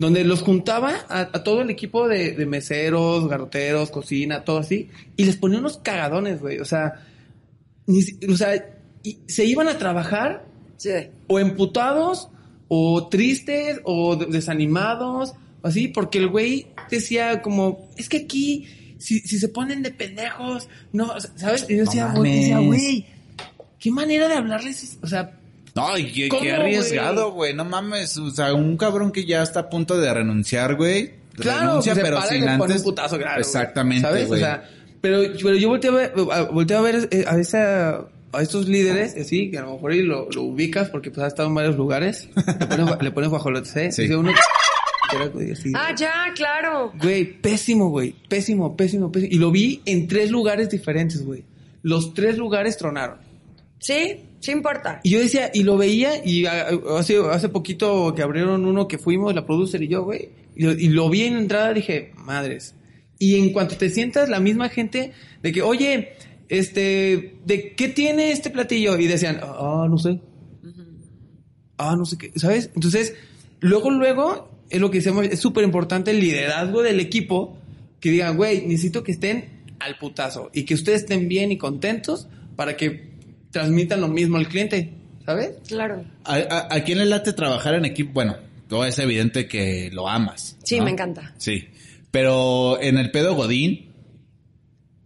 [0.00, 4.88] donde los juntaba a, a todo el equipo de, de meseros, garroteros, cocina, todo así,
[5.16, 6.58] y les ponía unos cagadones, güey.
[6.58, 7.06] O sea,
[7.86, 10.47] ni o sea, y se iban a trabajar
[10.78, 10.90] Sí.
[11.26, 12.30] o emputados,
[12.68, 18.66] o tristes, o de- desanimados, así, porque el güey decía como, es que aquí,
[18.98, 21.66] si, si se ponen de pendejos, no, ¿sabes?
[21.68, 23.06] Y yo decía, güey,
[23.78, 25.34] qué manera de hablarles, o sea,
[25.74, 27.54] No, y qué, ¿Cómo, qué arriesgado, güey.
[27.54, 28.16] No mames.
[28.16, 31.12] O sea, un cabrón que ya está a punto de renunciar, güey.
[31.36, 32.76] claro, renuncia, pues se pero sin antes.
[32.78, 33.40] un putazo, claro, güey.
[33.42, 34.26] Exactamente, ¿sabes?
[34.26, 34.40] güey.
[34.40, 34.68] O sea,
[35.00, 38.68] pero, pero yo volteé a ver, a, volteé a ver eh, a esa, a estos
[38.68, 41.54] líderes, así, que a lo mejor y lo, lo ubicas porque pues ha estado en
[41.54, 43.92] varios lugares, le pones, le pones guajolotes, ¿eh?
[43.92, 44.02] Sí.
[44.02, 44.32] Dice uno,
[45.32, 46.92] güey, así, Ah, ya, claro.
[47.00, 48.14] Güey, pésimo, güey.
[48.28, 49.32] Pésimo, pésimo, pésimo.
[49.32, 51.44] Y lo vi en tres lugares diferentes, güey.
[51.82, 53.16] Los tres lugares tronaron.
[53.78, 55.00] Sí, sí importa.
[55.04, 59.34] Y yo decía, y lo veía, y hace, hace poquito que abrieron uno que fuimos,
[59.34, 60.30] la producer y yo, güey.
[60.56, 62.74] Y, lo- y lo vi en entrada, dije, madres.
[63.20, 65.12] Y en cuanto te sientas, la misma gente,
[65.42, 66.12] de que, oye,
[66.48, 68.98] este, ¿de qué tiene este platillo?
[68.98, 70.20] Y decían, ah, no sé.
[71.76, 72.70] Ah, no sé qué, ¿sabes?
[72.74, 73.14] Entonces,
[73.60, 77.56] luego, luego, es lo que decimos, es súper importante el liderazgo del equipo,
[78.00, 82.28] que digan, güey, necesito que estén al putazo y que ustedes estén bien y contentos
[82.56, 83.12] para que
[83.52, 84.92] transmitan lo mismo al cliente,
[85.24, 85.52] ¿sabes?
[85.68, 86.04] Claro.
[86.24, 88.12] ¿A, a, a quién le late trabajar en equipo?
[88.12, 88.36] Bueno,
[88.68, 90.56] todo es evidente que lo amas.
[90.64, 90.84] Sí, ¿no?
[90.84, 91.34] me encanta.
[91.38, 91.68] Sí.
[92.10, 93.87] Pero en el pedo Godín,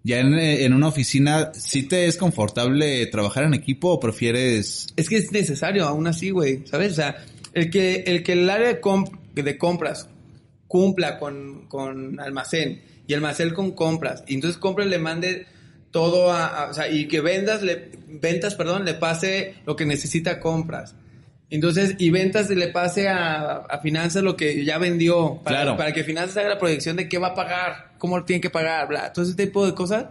[0.04, 5.08] ya en, en una oficina, ¿sí te es confortable trabajar en equipo o prefieres Es
[5.08, 6.92] que es necesario, aún así, güey, ¿sabes?
[6.92, 10.08] O sea, el que el, que el área de, comp- de compras
[10.66, 15.46] cumpla con, con almacén y almacén con compras, y entonces compras le mande
[15.90, 19.84] todo a, a- o sea, y que vendas, le, ventas, perdón, le pase lo que
[19.86, 20.94] necesita compras.
[21.54, 25.76] Entonces, y ventas le pase a, a finanzas lo que ya vendió, para, Claro.
[25.76, 28.48] para que finanzas haga la proyección de qué va a pagar, cómo lo tiene que
[28.50, 30.06] pagar, bla, todo ese tipo de cosas.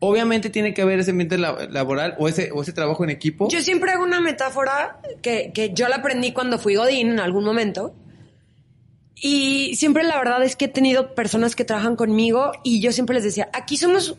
[0.00, 3.48] Obviamente tiene que haber ese ambiente la- laboral o ese, o ese trabajo en equipo.
[3.48, 7.44] Yo siempre hago una metáfora que, que yo la aprendí cuando fui Godín en algún
[7.44, 7.94] momento.
[9.14, 13.14] Y siempre la verdad es que he tenido personas que trabajan conmigo y yo siempre
[13.14, 14.16] les decía, aquí somos,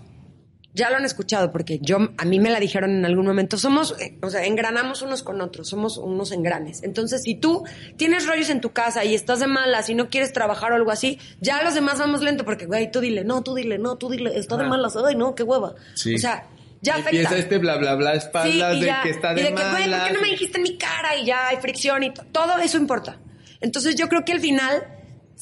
[0.76, 3.96] ya lo han escuchado porque yo, a mí me la dijeron en algún momento, somos,
[4.00, 6.82] eh, o sea, engranamos unos con otros, somos unos engranes.
[6.84, 7.64] Entonces, si tú
[7.98, 10.90] tienes rollos en tu casa y estás de malas y no quieres trabajar o algo
[10.92, 14.10] así, ya los demás vamos lento porque, güey, tú dile, no, tú dile, no, tú
[14.10, 14.70] dile, está de Ajá.
[14.72, 15.76] malas, ay, no, qué hueva.
[15.94, 16.16] Sí.
[16.16, 16.48] O sea,
[16.82, 17.38] ya Empieza afecta.
[17.38, 19.02] este bla bla bla espaldas Sí, y de ya.
[19.04, 21.16] que está Y de, de que, güey, ¿por qué no me dijiste en mi cara?
[21.16, 23.20] Y ya hay fricción y to- todo eso importa.
[23.62, 24.84] Entonces yo creo que al final,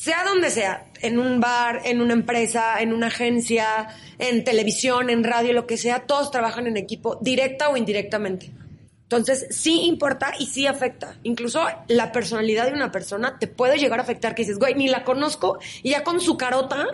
[0.01, 3.87] sea donde sea, en un bar, en una empresa, en una agencia,
[4.17, 8.49] en televisión, en radio, lo que sea, todos trabajan en equipo, directa o indirectamente.
[9.03, 11.17] Entonces, sí importa y sí afecta.
[11.21, 14.87] Incluso la personalidad de una persona te puede llegar a afectar, que dices, güey, ni
[14.87, 16.87] la conozco, y ya con su carota,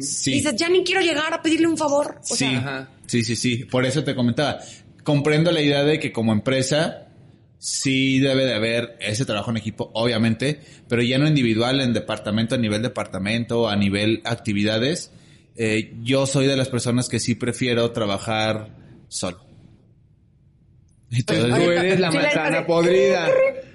[0.00, 0.32] Sí.
[0.32, 2.16] dices, ya ni quiero llegar a pedirle un favor.
[2.22, 2.88] O sí, sea, Ajá.
[3.06, 3.64] sí, sí, sí.
[3.64, 4.60] Por eso te comentaba.
[5.04, 7.06] Comprendo la idea de que como empresa
[7.62, 12.54] sí debe de haber ese trabajo en equipo, obviamente, pero ya no individual, en departamento,
[12.54, 15.12] a nivel departamento, a nivel actividades.
[15.56, 18.70] eh, yo soy de las personas que sí prefiero trabajar
[19.08, 19.44] solo.
[21.10, 23.28] Y todo el- Tú eres la manzana podrida.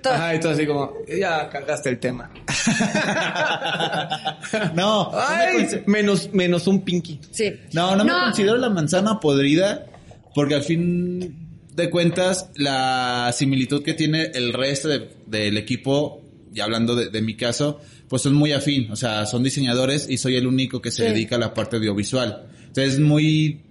[0.03, 2.31] Ajá, y tú así como, ya cagaste el tema.
[4.73, 7.19] no, no me Ay, consi- menos, menos un pinky.
[7.31, 7.53] Sí.
[7.73, 9.85] No, no, me considero la manzana podrida
[10.33, 11.44] porque al fin
[11.75, 16.21] de cuentas la similitud que tiene el resto de- del equipo,
[16.53, 20.17] y hablando de, de mi caso, pues son muy afín, o sea, son diseñadores y
[20.17, 21.09] soy el único que se Sí.
[21.13, 22.47] dedica a la parte audiovisual.
[22.67, 23.61] Entonces es muy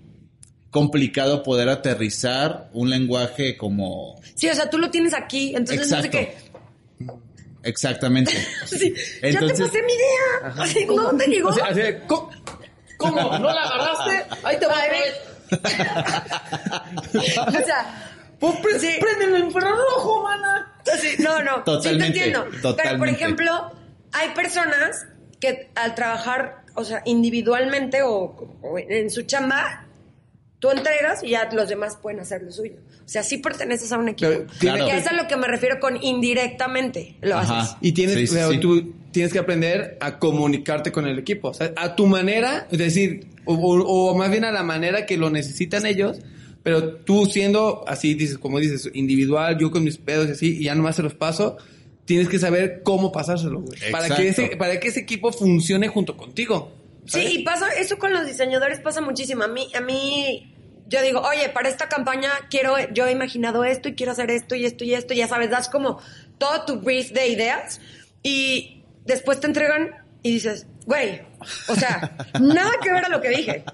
[0.70, 4.20] complicado poder aterrizar un lenguaje como...
[4.34, 6.18] Sí, o sea, tú lo tienes aquí, entonces no sé Exacto.
[6.18, 7.14] qué.
[7.62, 8.32] Exactamente.
[8.66, 10.62] Sí, Entonces- ya te pasé mi idea.
[10.64, 10.94] Así, ¿no?
[11.04, 11.48] ¿Dónde llegó?
[11.50, 12.30] O sea, así de, ¿cómo?
[12.98, 13.38] ¿Cómo?
[13.38, 14.36] ¿No la agarraste?
[14.44, 14.74] Ahí te va.
[14.80, 14.88] Ay,
[17.46, 18.98] o sea, Pues pre- Sí.
[19.00, 20.72] prende el infrarrojo, mana.
[21.00, 21.62] sí, no, no.
[21.64, 22.76] Totalmente, Sí te entiendo.
[22.76, 23.72] Pero, por ejemplo,
[24.12, 25.06] hay personas
[25.40, 29.83] que al trabajar, o sea, individualmente o, o en su chamba,
[30.64, 32.72] tú entregas y ya los demás pueden hacer lo suyo.
[33.04, 34.30] O sea, sí perteneces a un equipo.
[34.30, 37.60] Pero tiene- Que es a lo que me refiero con indirectamente lo Ajá.
[37.60, 37.76] haces.
[37.82, 38.58] Y tienes, Sí, sí, o sea, sí.
[38.60, 41.48] tú tienes que aprender a comunicarte con el equipo.
[41.48, 45.04] O sea, a tu manera, es decir, o, o- o más bien a la manera
[45.04, 46.18] que lo necesitan ellos,
[46.62, 50.64] pero tú siendo así, dices, como dices, individual, yo con mis pedos y así, y
[50.64, 51.58] ya nomás se los paso,
[52.06, 53.78] tienes que saber cómo pasárselo, güey.
[53.92, 56.72] Para que, ese, para que ese equipo funcione junto contigo.
[57.06, 59.42] Sí, y pasa, eso con los diseñadores pasa muchísimo.
[59.44, 60.53] A mí, a mí,
[60.86, 64.54] yo digo, oye, para esta campaña quiero, yo he imaginado esto y quiero hacer esto
[64.54, 65.98] y esto y esto, ya sabes, das como
[66.38, 67.80] todo tu brief de ideas
[68.22, 69.90] y después te entregan
[70.22, 71.22] y dices, güey,
[71.68, 73.64] o sea, nada que ver a lo que dije.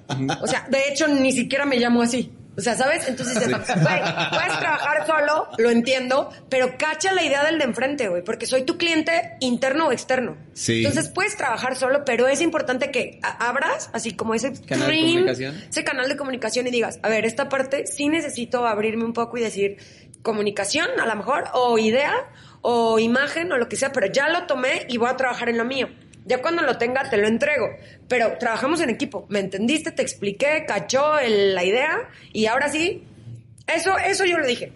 [0.41, 2.33] O sea, de hecho, ni siquiera me llamo así.
[2.61, 3.09] O sea, ¿sabes?
[3.09, 8.09] Entonces dices, güey, puedes trabajar solo, lo entiendo, pero cacha la idea del de enfrente,
[8.09, 10.37] güey, porque soy tu cliente interno o externo.
[10.53, 10.85] Sí.
[10.85, 15.65] Entonces puedes trabajar solo, pero es importante que abras, así como ese Canal de comunicación.
[15.71, 19.39] ese canal de comunicación y digas, a ver, esta parte sí necesito abrirme un poco
[19.39, 19.79] y decir
[20.21, 22.13] comunicación, a lo mejor, o idea,
[22.61, 25.57] o imagen, o lo que sea, pero ya lo tomé y voy a trabajar en
[25.57, 25.89] lo mío.
[26.27, 27.67] Ya cuando lo tenga te lo entrego,
[28.09, 29.27] pero trabajamos en equipo.
[29.31, 29.91] ¿Me entendiste?
[29.93, 33.03] Te expliqué, cachó el- la idea y ahora sí,
[33.67, 34.73] eso, eso yo lo dije.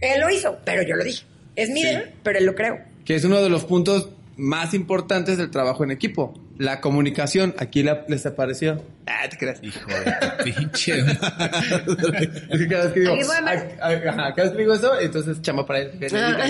[0.00, 1.24] Él lo hizo, pero yo lo dije.
[1.56, 1.88] Es mi Sí.
[1.88, 2.78] idea, pero él lo creo.
[3.04, 6.32] Que es uno de los puntos más importantes del trabajo en equipo.
[6.58, 7.54] La comunicación.
[7.58, 8.84] Aquí la- les apareció.
[9.06, 9.58] Ah, te creas.
[9.62, 12.30] Hijo de pinche madre.
[12.50, 14.08] Es que cada vez que digo, Aquí voy a ver.
[14.08, 15.92] ajá, cada vez que digo eso, entonces chamba para él.
[16.14, 16.46] Ah.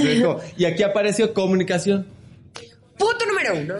[0.56, 2.06] Y aquí apareció comunicación.
[2.98, 3.74] Punto número uno.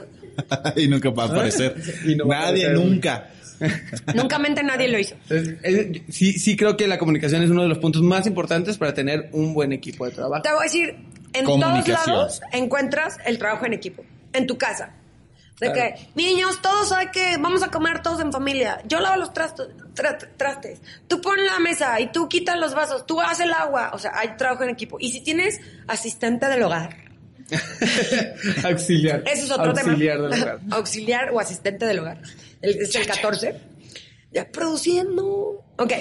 [0.76, 1.74] y nunca va a aparecer.
[2.04, 2.86] Y no va a Nadie, aparecer.
[2.86, 3.28] nunca.
[4.14, 5.16] Nunca mente nadie lo hizo.
[6.10, 9.30] Sí, sí creo que la comunicación es uno de los puntos más importantes para tener
[9.32, 10.42] un buen equipo de trabajo.
[10.42, 10.96] Te voy a decir,
[11.32, 14.04] en todos lados encuentras el trabajo en equipo.
[14.32, 14.94] En tu casa.
[15.60, 15.92] De Claro.
[15.96, 18.80] que, niños, todos hay que, vamos a comer todos en familia.
[18.86, 20.80] Yo lavo los trastos, tra- trastes.
[21.08, 23.06] Tú pon la mesa y tú quitas los vasos.
[23.06, 23.90] Tú haces el agua.
[23.92, 24.98] O sea, hay trabajo en equipo.
[25.00, 26.96] Y si tienes asistente del hogar,
[28.64, 29.22] Auxiliar.
[29.26, 30.28] eso es otro Auxiliar tema.
[30.28, 30.58] del hogar.
[30.70, 32.18] Auxiliar o asistente del hogar.
[32.62, 33.54] El- es el 14.
[34.30, 35.64] Ya produciendo.
[35.78, 35.92] Ok.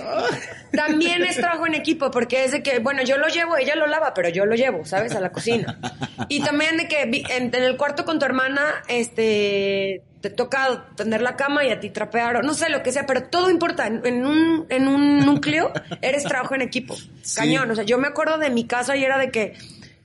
[0.73, 3.87] También es trabajo en equipo porque es de que, bueno, yo lo llevo, ella lo
[3.87, 5.13] lava, pero yo lo llevo, ¿sabes?
[5.15, 5.79] A la cocina.
[6.29, 10.87] Y también de que vi- en, en el cuarto con tu hermana, este, te toca
[10.97, 13.49] tender la cama y a ti trapear o no sé lo que sea, pero todo
[13.49, 13.87] importa.
[13.87, 16.97] En, en un, en un núcleo eres trabajo en equipo.
[17.35, 17.69] Cañón.
[17.71, 19.53] O sea, yo me acuerdo de mi casa y era de que,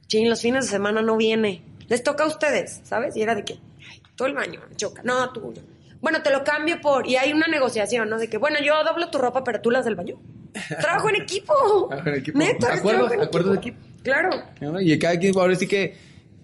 [0.06, 1.62] ching, los fines de semana no viene.
[1.88, 3.16] Les toca a ustedes, ¿sabes?
[3.16, 3.54] Y era de que,
[3.88, 5.02] ay, todo el baño, me choca.
[5.02, 5.52] No, tú.
[6.00, 7.06] Bueno, te lo cambio por.
[7.06, 8.18] Y hay una negociación, ¿no?
[8.18, 10.20] De que, bueno, yo doblo tu ropa, pero tú las del baño.
[10.80, 11.86] Trabajo en equipo.
[11.88, 12.38] Trabajo en equipo.
[12.38, 13.78] Neta, trabajo en acuerdos de equipo.
[14.02, 14.30] Claro.
[14.60, 14.80] ¿no?
[14.80, 15.96] Y cada quien ahora sí que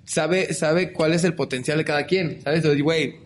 [0.05, 2.63] sabe, sabe cuál es el potencial de cada quien, ¿sabes?
[2.83, 3.17] Güey,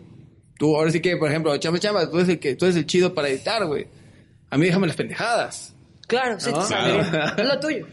[0.57, 2.85] tú ahora sí que, por ejemplo, chamba, chamba, tú eres el que, tú eres el
[2.85, 3.87] chido para editar, güey.
[4.49, 5.73] A mí déjame las pendejadas.
[6.07, 6.51] Claro, sí.
[6.51, 7.33] Claro.
[7.37, 7.87] Es lo tuyo.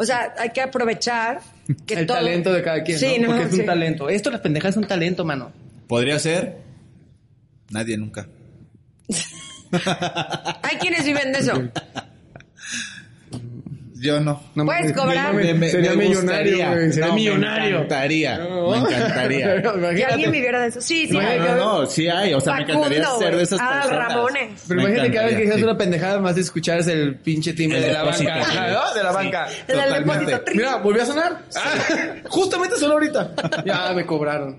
[0.00, 1.42] O sea, hay que aprovechar
[1.86, 3.26] que el todo- talento de cada quien, Sí, ¿no?
[3.28, 3.60] no, Porque es sí.
[3.60, 4.08] un talento.
[4.08, 5.52] Esto, las pendejadas, es un talento, mano.
[5.86, 6.56] Podría ser.
[7.70, 8.26] Nadie nunca.
[10.62, 11.52] Hay quienes viven de eso.
[14.02, 14.42] Yo no.
[14.54, 15.34] No Puedes cobrar.
[15.34, 16.74] me- me- sería millonario, gustaría.
[16.74, 16.92] güey.
[16.92, 17.70] Sería No, millonario.
[17.70, 18.38] Me encantaría.
[18.38, 18.70] No.
[18.70, 19.46] Me encantaría.
[19.60, 20.04] Si Imagínate.
[20.04, 20.80] alguien viviera de eso.
[20.80, 21.12] Sí, sí.
[21.12, 22.32] No, hay no, que- no, sí hay.
[22.34, 24.08] O sea, me encantaría Facundo, ser de esas Ah, personas.
[24.08, 24.64] Ramones.
[24.66, 25.62] Pero Me imagínate cada vez que dices sí.
[25.64, 28.14] una pendejada, más escuchar el pinche timbre El de la banca.
[28.16, 28.24] sí.
[28.24, 28.94] ¿no?
[28.94, 29.14] De la Sí.
[29.16, 29.48] banca.
[29.66, 30.00] Totalmente.
[30.12, 30.40] depósito.
[30.44, 30.56] Trin.
[30.56, 31.38] Mira, ¿volvió a sonar?
[31.56, 33.34] Ah, justamente sonó ahorita.
[33.66, 34.58] Ya me cobraron.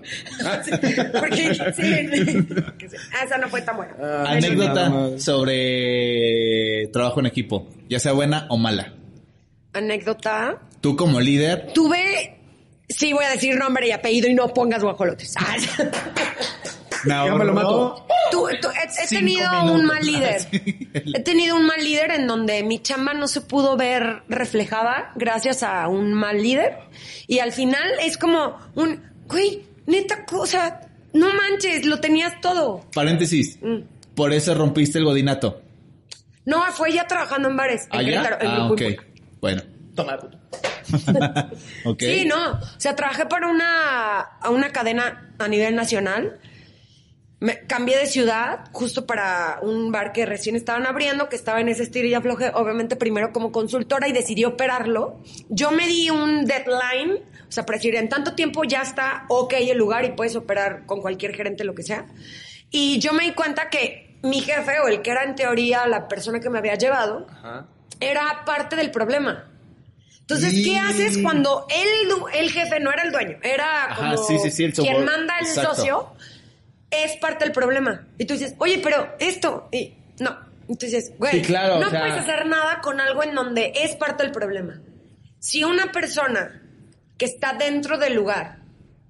[1.18, 1.88] Porque sí.
[3.12, 3.92] Ah, esa no fue tan buena.
[4.00, 8.92] Ah, Anécdota sobre trabajo en equipo, ya sea buena o mala.
[9.72, 10.58] Anécdota.
[10.80, 12.38] Tú como líder, Tuve.
[12.88, 15.34] Sí, voy a decir nombre y apellido y no pongas guajolotes.
[17.04, 18.06] Ah, me Ya me lo mato.
[18.30, 19.70] tú- tú- he, tenido minutos.
[19.80, 20.40] un mal líder.
[21.14, 25.64] He tenido un mal líder en donde mi chamba no se pudo ver reflejada gracias
[25.64, 26.76] a un mal líder.
[27.26, 32.86] Y al final es como un, güey, neta cosa, no manches, lo tenías todo.
[32.94, 33.58] Paréntesis.
[33.60, 33.78] Mm.
[34.14, 35.60] Por eso rompiste el godinato.
[36.44, 37.88] No, fue ya trabajando en bares.
[37.90, 38.10] En ¿Allá?
[38.22, 39.02] Querétaro, en Ah, Grupo ok.
[39.42, 39.60] Bueno.
[39.94, 40.38] Toma, puto.
[41.84, 42.00] ok.
[42.00, 42.52] Sí, no.
[42.52, 46.38] O sea, trabajé para una, a una cadena a nivel nacional.
[47.40, 51.68] Me cambié de ciudad justo para un bar que recién estaban abriendo, que estaba en
[51.68, 55.20] ese estilo y afloje, obviamente primero como consultora y decidí operarlo.
[55.48, 57.18] Yo me di un deadline,
[57.48, 60.86] o sea, para decir, en tanto tiempo ya está ok el lugar y puedes operar
[60.86, 62.06] con cualquier gerente, lo que sea.
[62.70, 66.06] Y yo me di cuenta que mi jefe, o el que era en teoría la
[66.06, 67.66] persona que me había llevado, Ajá.
[68.02, 69.48] Era parte del problema.
[70.20, 73.38] Entonces, ¿qué haces cuando el, el jefe no era el dueño?
[73.42, 75.74] Era Ajá, como sí, sí, sí, el quien manda el Exacto.
[75.74, 76.12] socio,
[76.90, 78.06] es parte del problema.
[78.18, 80.38] Y tú dices, oye, pero esto, y no.
[80.68, 84.22] Entonces, güey, claro, no o sea- puedes hacer nada con algo en donde es parte
[84.22, 84.80] del problema.
[85.38, 86.62] Si una persona
[87.18, 88.60] que está dentro del lugar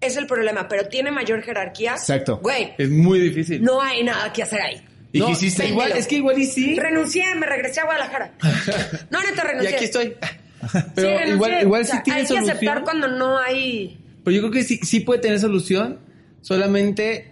[0.01, 2.39] es el problema, pero tiene mayor jerarquía, Exacto.
[2.39, 3.63] güey, Es muy difícil.
[3.63, 4.83] no hay nada que hacer ahí.
[5.13, 5.69] ¿Y No, qué hiciste?
[5.69, 6.75] Igual, es que igual y sí.
[6.79, 8.33] Renuncié, me regresé a Guadalajara.
[9.11, 9.75] No, neta, Y renuncié.
[9.77, 10.07] aquí estoy.
[10.09, 11.35] Sí, Pero renuncié.
[11.35, 12.57] igual, igual O sea, sí tiene Hay que solución.
[12.57, 13.99] aceptar cuando no hay...
[14.25, 15.99] Pero yo creo que sí, sí puede tener solución,
[16.41, 17.29] solamente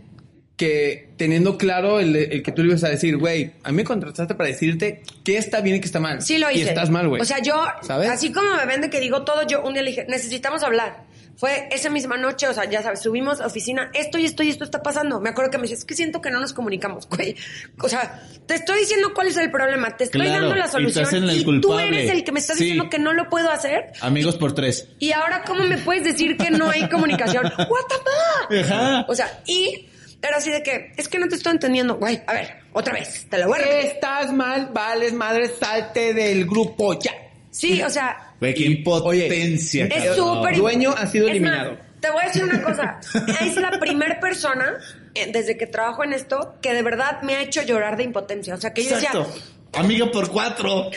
[0.57, 3.85] que teniendo claro el, el que tú le ibas a decir, güey, a mí me
[3.85, 6.21] contrataste para decirte qué está bien y qué está mal.
[6.21, 6.69] Sí lo Y hice.
[6.69, 7.23] estás mal, güey.
[7.23, 8.11] O sea, yo, ¿Sabes?
[8.11, 11.05] así como me vende que digo todo, yo un día le dije, necesitamos hablar.
[11.41, 14.51] Fue esa misma noche, o sea, ya sabes, subimos a oficina, esto y esto y
[14.51, 15.21] esto está pasando.
[15.21, 17.35] Me acuerdo que me dice, es que siento que no nos comunicamos, güey.
[17.81, 20.69] O sea, te estoy diciendo cuál es el problema, te estoy Claro, dando la y
[20.69, 22.65] solución el y tú eres el que me estás Sí.
[22.65, 23.93] diciendo que no lo puedo hacer.
[24.03, 24.87] Amigos por tres.
[24.99, 27.45] Y ahora, ¿cómo me puedes decir que no hay comunicación?
[27.57, 28.65] What the fuck?
[28.73, 29.07] Ajá.
[29.09, 29.89] O sea, y
[30.21, 32.21] era así de que, es que no te estoy entendiendo, güey.
[32.27, 33.87] A ver, otra vez, te lo voy a repetir.
[33.93, 37.13] Estás mal, vales, madre, salte del grupo ya.
[37.51, 39.85] Sí, o sea, Güey, qué impotencia.
[39.87, 40.17] Es cabrón.
[40.17, 41.73] súper Dueño ha sido Es eliminado.
[41.73, 43.01] más, te voy a decir una cosa.
[43.41, 44.79] Es la primer persona,
[45.15, 48.55] eh, desde que trabajo en esto, que de verdad me ha hecho llorar de impotencia.
[48.55, 49.39] O sea, que yo decía, Exacto.
[49.75, 50.91] Amiga por cuatro.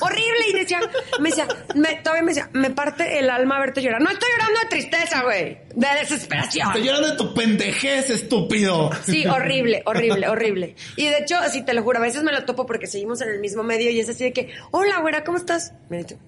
[0.00, 0.44] horrible.
[0.50, 0.80] Y decía,
[1.20, 4.00] me decía, me- todavía me decía, me parte el alma verte llorar.
[4.02, 5.58] No estoy llorando de tristeza, güey.
[5.74, 6.66] De desesperación.
[6.68, 8.90] Estoy llorando de tu pendejez, estúpido.
[9.04, 10.74] Sí, horrible, horrible, horrible.
[10.96, 13.30] Y de hecho, así te lo juro, a veces me lo topo porque seguimos en
[13.30, 15.72] el mismo medio y es así de que, hola, güera, ¿cómo estás?
[15.88, 16.18] Me dice,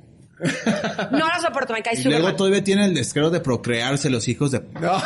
[1.12, 2.36] No la soporto, me cae Y súper luego mal.
[2.36, 4.60] todavía tiene el descaro de procrearse los hijos de...
[4.80, 4.98] No.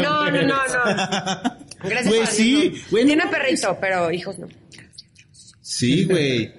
[0.00, 0.54] No, no, no, no.
[1.82, 2.52] Gracias Güey, a Dios, sí,
[2.84, 2.90] no.
[2.90, 3.38] güey, no Tiene mames.
[3.40, 4.46] perrito, pero hijos no.
[5.60, 6.52] Sí, güey.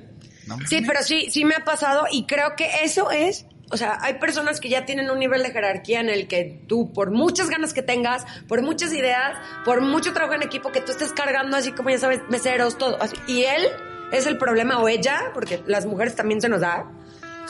[0.47, 3.97] No, Sí, pero sí, sí me ha pasado y creo que eso es, o sea,
[4.01, 7.49] hay personas que ya tienen un nivel de jerarquía en el que tú, por muchas
[7.49, 11.57] ganas que tengas, por muchas ideas, por mucho trabajo en equipo que tú estés cargando,
[11.57, 13.15] así como ya sabes, meseros, todo, así.
[13.27, 13.63] Y él
[14.11, 16.85] es el problema, o ella, porque las mujeres también se nos da,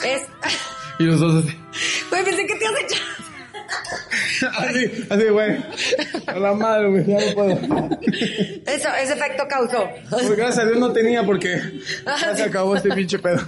[0.04, 0.22] es...
[0.98, 1.56] Y los dos así.
[2.10, 3.02] Güey, pensé que te has hecho...
[4.58, 5.56] Así, así, güey.
[6.26, 7.58] A la madre, güey, ya no puedo.
[8.66, 9.88] Eso, ese efecto causó.
[10.10, 11.60] Pues gracias a Dios no tenía porque
[12.04, 13.40] ya se acabó este pinche pedo.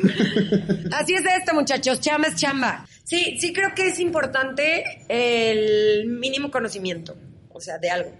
[0.92, 2.00] Así es esto, muchachos.
[2.00, 2.86] Chamba es chamba.
[3.04, 7.16] Sí, sí creo que es importante el mínimo conocimiento,
[7.50, 8.12] o sea, de algo.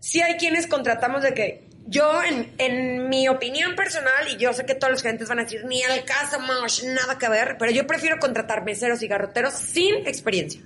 [0.00, 4.66] Sí hay quienes contratamos de que yo, en, en mi opinión personal, y yo sé
[4.66, 7.72] que todos los clientes van a decir, ni al caso, mosh, nada que ver, pero
[7.72, 10.60] yo prefiero contratar meseros y garroteros sin experiencia.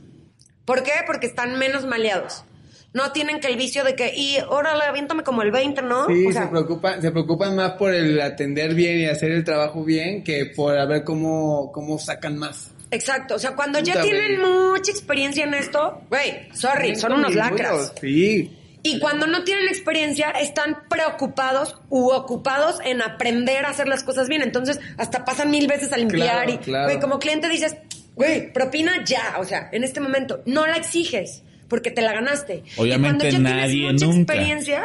[0.64, 0.93] ¿Por qué?
[1.07, 2.45] Porque están menos maleados.
[2.93, 6.07] No tienen que el vicio de que, y órale, aviéntame como el 20, ¿no?
[6.09, 9.45] Sí, O sea, se preocupan, se preocupan más por el atender bien y hacer el
[9.45, 12.73] trabajo bien que por a ver cómo, cómo sacan más.
[12.91, 17.95] Exacto, o sea, cuando ya tienen mucha experiencia en esto, güey, sorry, son unos lacras.
[17.99, 18.59] Sí.
[18.85, 24.28] Y cuando no tienen experiencia, están preocupados u ocupados en aprender a hacer las cosas
[24.28, 24.43] bien.
[24.43, 27.01] Entonces, hasta pasan mil veces a limpiar Claro, y, claro.
[27.01, 27.76] como cliente dices,
[28.16, 32.64] güey, propina ya, o sea, en este momento, no la exiges porque te la ganaste.
[32.76, 34.33] Obviamente y cuando ya nadie tienes mucha nunca.
[34.35, 34.83] experiencia,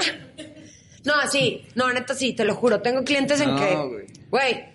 [1.04, 3.76] no, sí, no, neta sí, te lo juro, tengo clientes en No, que,
[4.30, 4.66] güey.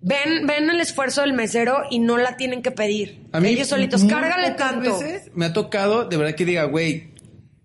[0.00, 3.22] ven, ven el esfuerzo del mesero y no la tienen que pedir.
[3.32, 4.98] A mí, Ellos solitos, cárgale tanto.
[4.98, 7.08] veces me ha tocado, de verdad que diga, güey,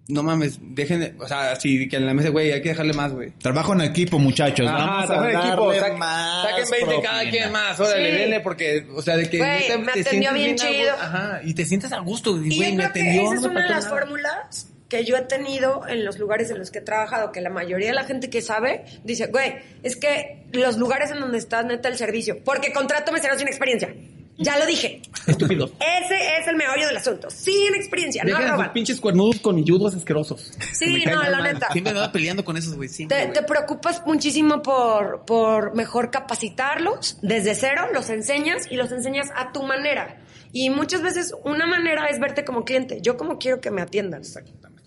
[0.08, 2.94] no mames, dejen, de- o sea, así que en la mesa, güey, hay que dejarle
[2.94, 3.32] más, güey.
[3.40, 4.68] Trabajo en equipo, muchachos.
[4.68, 8.18] Ajá, Vamos trabajo en equipo, saquen- más saquen 20 cada quien más, órale, Sí.
[8.18, 10.92] denle, porque, o sea, de que Güey, me te atendió bien chido.
[11.00, 13.40] Ajá, y te sientes a gusto, Y güey, yo me creo que atendió, esa no
[13.40, 13.98] es una de las nada.
[14.00, 17.50] fórmulas que yo he tenido en los lugares en los que he trabajado, que la
[17.50, 21.66] mayoría de la gente que sabe dice, güey, es que los lugares en donde estás,
[21.66, 23.92] neta, el servicio, porque contrato meseros sin experiencia.
[24.38, 25.02] Ya lo dije.
[25.28, 25.72] Estúpidos.
[25.80, 27.30] Ese es el meollo del asunto.
[27.30, 30.52] Sin experiencia, no a pinches cuernudos conilludos asquerosos.
[30.74, 31.54] Sí, no, la mal.
[31.54, 31.72] neta.
[31.72, 32.90] Siempre me va peleando con esos, güey.
[32.90, 39.30] Te, te preocupas muchísimo por, por mejor capacitarlos desde cero, los enseñas y los enseñas
[39.36, 40.20] a tu manera.
[40.52, 43.00] Y muchas veces una manera es verte como cliente.
[43.02, 44.22] Yo como quiero que me atiendan.
[44.22, 44.84] Exactamente.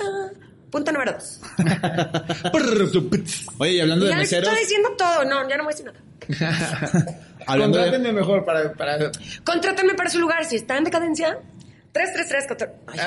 [0.00, 0.28] Ah,
[0.70, 1.40] punto número dos.
[3.58, 5.24] Oye, y hablando de ya les meseros, estoy diciendo todo.
[5.24, 6.00] No, ya no voy a decir nada.
[7.46, 8.72] hablando de, mejor para...
[8.72, 9.10] para...
[9.44, 10.44] Contrátenme para su lugar.
[10.44, 11.38] Si está en decadencia,
[11.92, 12.72] 333 contra...
[12.86, 13.00] Ay,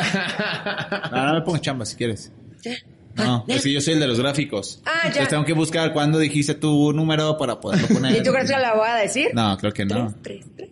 [1.12, 2.32] no, no me pongas chamba si quieres.
[2.62, 2.74] ya.
[3.16, 4.82] No, Ah, es que yo soy el de los gráficos.
[4.86, 5.08] Ah, ya.
[5.08, 8.16] Entonces tengo que buscar cuándo dijiste tu número para poderlo poner.
[8.18, 9.30] ¿Y tú crees que la voy a decir?
[9.34, 10.14] No, creo que no.
[10.22, 10.70] Tres, tres, tres.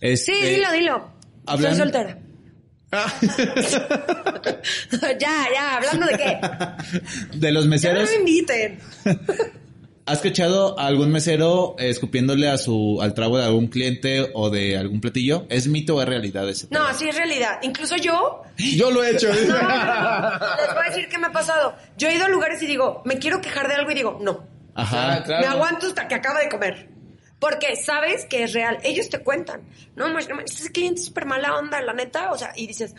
[0.00, 1.10] Este, Sí, dilo, dilo.
[1.46, 2.18] Soy soltera.
[5.18, 6.38] ya, ya, hablando de qué.
[7.36, 8.78] De los Ya no meseros, me inviten.
[10.08, 14.76] ¿Has escuchado a algún mesero escupiéndole a su al trago de algún cliente o de
[14.76, 15.46] algún platillo?
[15.48, 16.66] ¿Es mito o es realidad ese?
[16.70, 17.58] No, sí es realidad.
[17.62, 19.28] Incluso yo, Yo lo he hecho.
[19.32, 21.74] no, les voy a decir qué me ha pasado.
[21.96, 24.46] Yo he ido a lugares y digo, me quiero quejar de algo y digo, no.
[24.74, 25.22] Ajá.
[25.24, 25.46] Claro.
[25.46, 26.88] Me aguanto hasta que acaba de comer.
[27.40, 28.78] Porque sabes que es real.
[28.82, 29.60] Ellos te cuentan.
[29.94, 32.32] No, mames, no mames, ese cliente es súper mala onda, la neta.
[32.32, 32.94] O sea, y dices,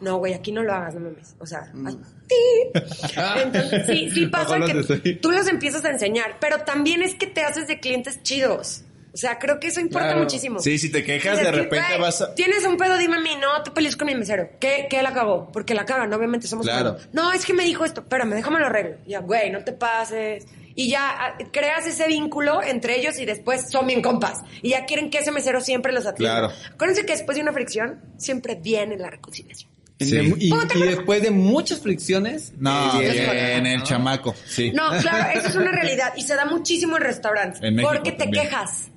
[0.00, 1.34] no, güey, aquí no lo hagas, no mames.
[1.38, 1.88] O sea, Mm.
[3.42, 4.66] Entonces, sí, sí pasa Ojalá
[5.02, 6.36] que tú los empiezas a enseñar.
[6.40, 8.84] Pero también es que te haces de clientes chidos.
[9.12, 10.20] O sea, creo que eso importa Claro.
[10.22, 10.58] muchísimo.
[10.60, 12.34] Sí, si te quejas, Dices, de repente "Güey, vas a...
[12.34, 13.36] Tienes un pedo, dime a mí.
[13.38, 14.48] No, te peleas con mi mesero.
[14.58, 15.52] ¿Qué, qué la cagó?
[15.52, 16.96] Porque la cagan, obviamente somos Claro.
[17.12, 18.00] No, es que me dijo esto.
[18.00, 18.96] Espérame, déjame lo arreglo.
[19.06, 20.46] Ya, güey, no te pases.
[20.74, 24.40] Y ya ah, creas ese vínculo entre ellos y después son bien compas.
[24.62, 26.48] Y ya quieren que ese mesero siempre los atienda.
[26.48, 26.52] Claro.
[26.72, 29.70] Acuérdense que después de una fricción, siempre viene la reconciliación.
[30.00, 30.34] Sí.
[30.38, 32.52] Y, y después de muchas fricciones...
[32.58, 34.72] No, eh, eh, el chamaco, sí.
[34.72, 36.12] No, claro, eso es una realidad.
[36.16, 37.62] Y se da muchísimo en restaurantes.
[37.62, 38.44] En porque te también.
[38.44, 38.88] quejas.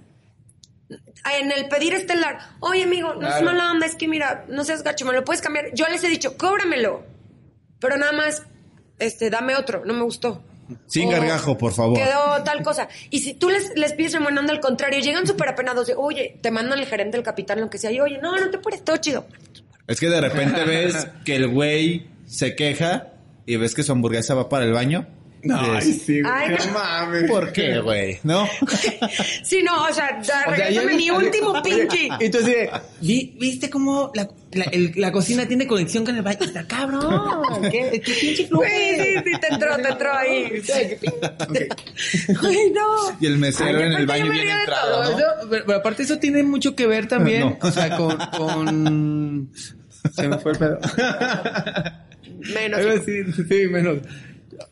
[1.39, 4.83] En el pedir estelar, oye amigo, no es mala onda, es que mira, no seas
[4.83, 5.73] gacho, me lo puedes cambiar.
[5.73, 7.03] Yo les he dicho, cóbramelo.
[7.79, 8.43] Pero nada más,
[8.99, 10.43] este, dame otro, no me gustó.
[10.87, 11.97] Sin O gargajo, por favor.
[11.97, 12.87] Quedó tal cosa.
[13.09, 16.51] Y si tú les, les pides onda al contrario, llegan súper apenados de, oye, te
[16.51, 18.97] mandan el gerente, el capitán, lo que sea, y oye, no, no te puedes, todo
[18.97, 19.25] chido.
[19.87, 23.13] Es que de repente ves que el güey se queja
[23.45, 25.07] y ves que su hamburguesa va para el baño.
[25.53, 26.71] Ay, Dices, sí, güey, Ay, no no.
[26.73, 27.29] mames.
[27.29, 28.19] ¿Por qué, güey?
[28.23, 28.47] ¿No?
[29.43, 32.09] Sí, no, o sea, ya, O sea, mi último pinche.
[32.19, 32.69] Entonces,
[33.01, 36.39] ¿vi- ¿viste cómo la, la, el- la cocina tiene conexión con el baño?
[36.41, 37.61] Está cabrón.
[37.71, 38.63] ¿Qué, qué pinche flujo?
[38.63, 40.61] Güey, sí, sí, te entró, te entró ahí.
[42.41, 43.17] Ay, no.
[43.19, 45.17] Y el mesero Ay, en el baño bien entrado, todo, ¿no?
[45.17, 47.57] Eso- pero, pero aparte eso tiene mucho que ver también, No.
[47.61, 49.51] o sea, con, con...
[50.13, 50.79] Se me fue el pedo.
[52.53, 52.79] Menos.
[53.01, 53.97] Así, sí, menos.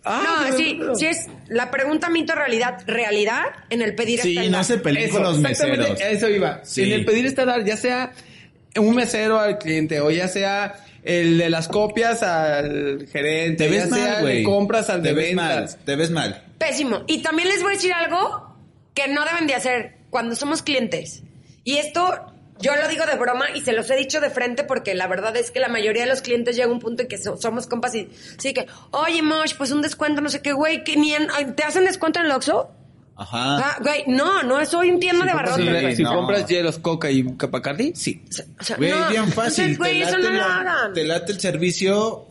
[0.05, 4.51] Ah, no, sí, sí es la pregunta mito realidad, realidad en el pedir Sí, stand-up.
[4.57, 6.01] no se peleen con los meseros.
[6.01, 6.61] a Eso iba.
[6.63, 6.83] Sí.
[6.83, 8.11] En el pedir esta dar, ya sea
[8.77, 13.89] un mesero al cliente o ya sea el de las copias al gerente, Te ves
[13.89, 14.37] ya sea mal, el güey.
[14.37, 15.75] de compras al Te de ves ventas.
[15.75, 16.43] mal, te ves mal.
[16.57, 17.03] Pésimo.
[17.07, 18.55] Y también les voy a decir algo
[18.93, 21.23] que no deben de hacer cuando somos clientes.
[21.65, 22.32] Y esto
[22.63, 25.35] yo lo digo de broma y se los he dicho de frente porque la verdad
[25.37, 27.67] es que la mayoría de los clientes llega a un punto en que so- somos
[27.67, 31.13] compas y sí que, oye, Mosh, pues un descuento, no sé qué, güey, que ni
[31.13, 32.71] en- ¿te hacen descuento en el Oxxo?
[33.15, 33.57] Ajá.
[33.57, 35.95] Ah, güey, no, no, soy un tienda de Si, barrotes, güey.
[35.95, 36.15] si no.
[36.15, 38.23] compras hielos, coca y capacardi, sí.
[38.59, 39.07] O sea, Güey, no.
[39.09, 39.65] bien fácil.
[39.65, 40.93] Entonces, güey, te, eso late no lo la- hagan.
[40.93, 42.25] te late el servicio,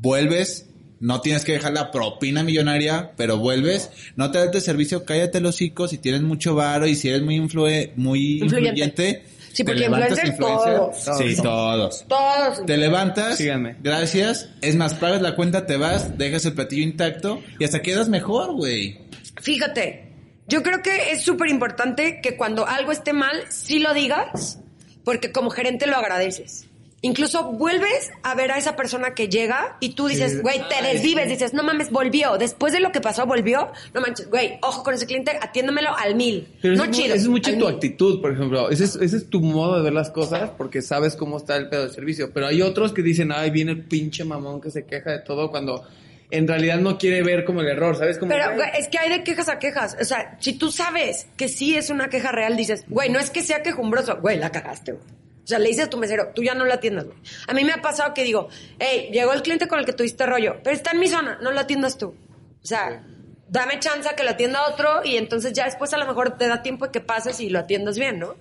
[0.00, 0.68] vuelves,
[1.00, 5.40] no tienes que dejar la propina millonaria, pero vuelves, no te late el servicio, cállate
[5.40, 8.68] los hocico si tienes mucho varo y si eres muy influe- muy Influyente.
[8.84, 9.24] influyente.
[9.52, 10.76] Sí, porque levantas, influencers influencer.
[10.76, 11.18] todos.
[11.18, 12.04] Sí, todos.
[12.08, 12.66] Todos.
[12.66, 13.76] Te levantas, Síganme.
[13.82, 18.08] gracias, es más, pagas la cuenta, te vas, dejas el platillo intacto y hasta quedas
[18.08, 18.98] mejor, güey.
[19.40, 20.12] Fíjate,
[20.48, 24.58] yo creo que es súper importante que cuando algo esté mal, sí lo digas,
[25.04, 26.66] porque como gerente lo agradeces.
[27.04, 30.38] Incluso vuelves a ver a esa persona que llega y tú dices, Sí.
[30.38, 32.38] güey, te desvives, dices, no mames, volvió.
[32.38, 33.72] Después de lo que pasó, volvió.
[33.92, 36.46] No manches, güey, ojo con ese cliente, atiéndamelo al mil.
[36.62, 37.14] Pero no es chido.
[37.16, 37.66] eso es mucho tu mil.
[37.74, 38.70] actitud, por ejemplo.
[38.70, 41.68] Ese es, ese es tu modo de ver las cosas porque sabes cómo está el
[41.68, 42.30] pedo de servicio.
[42.32, 45.50] Pero hay otros que dicen, ay, viene el pinche mamón que se queja de todo
[45.50, 45.84] cuando
[46.30, 48.16] en realidad no quiere ver como el error, ¿sabes?
[48.16, 49.96] Como, Pero, "Güey, güey, es que hay de quejas a quejas.
[50.00, 53.28] O sea, si tú sabes que sí es una queja real, dices, güey, no es
[53.30, 55.04] que sea quejumbroso, güey, la cagaste, güey.
[55.44, 57.18] O sea, le dices a tu mesero, tú ya no la atiendas, güey.
[57.48, 60.24] A mí me ha pasado que digo, hey, llegó el cliente con el que tuviste
[60.24, 62.14] rollo, pero está en mi zona, no lo atiendas tú.
[62.62, 63.04] O sea,
[63.48, 66.48] dame chance a que lo atienda otro y entonces ya después a lo mejor te
[66.48, 68.36] da tiempo de que pases y lo atiendas bien, ¿no?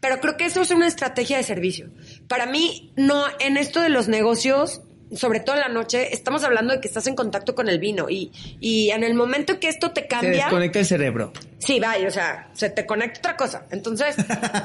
[0.00, 1.90] Pero creo que eso es una estrategia de servicio.
[2.26, 4.80] Para mí, no, en esto de los negocios,
[5.14, 8.08] sobre todo en la noche, estamos hablando de que estás en contacto con el vino
[8.08, 11.32] y, y en el momento que esto te Se cambia, desconecta el cerebro.
[11.58, 13.66] sí, vaya, o sea, se te conecta otra cosa.
[13.70, 14.16] Entonces,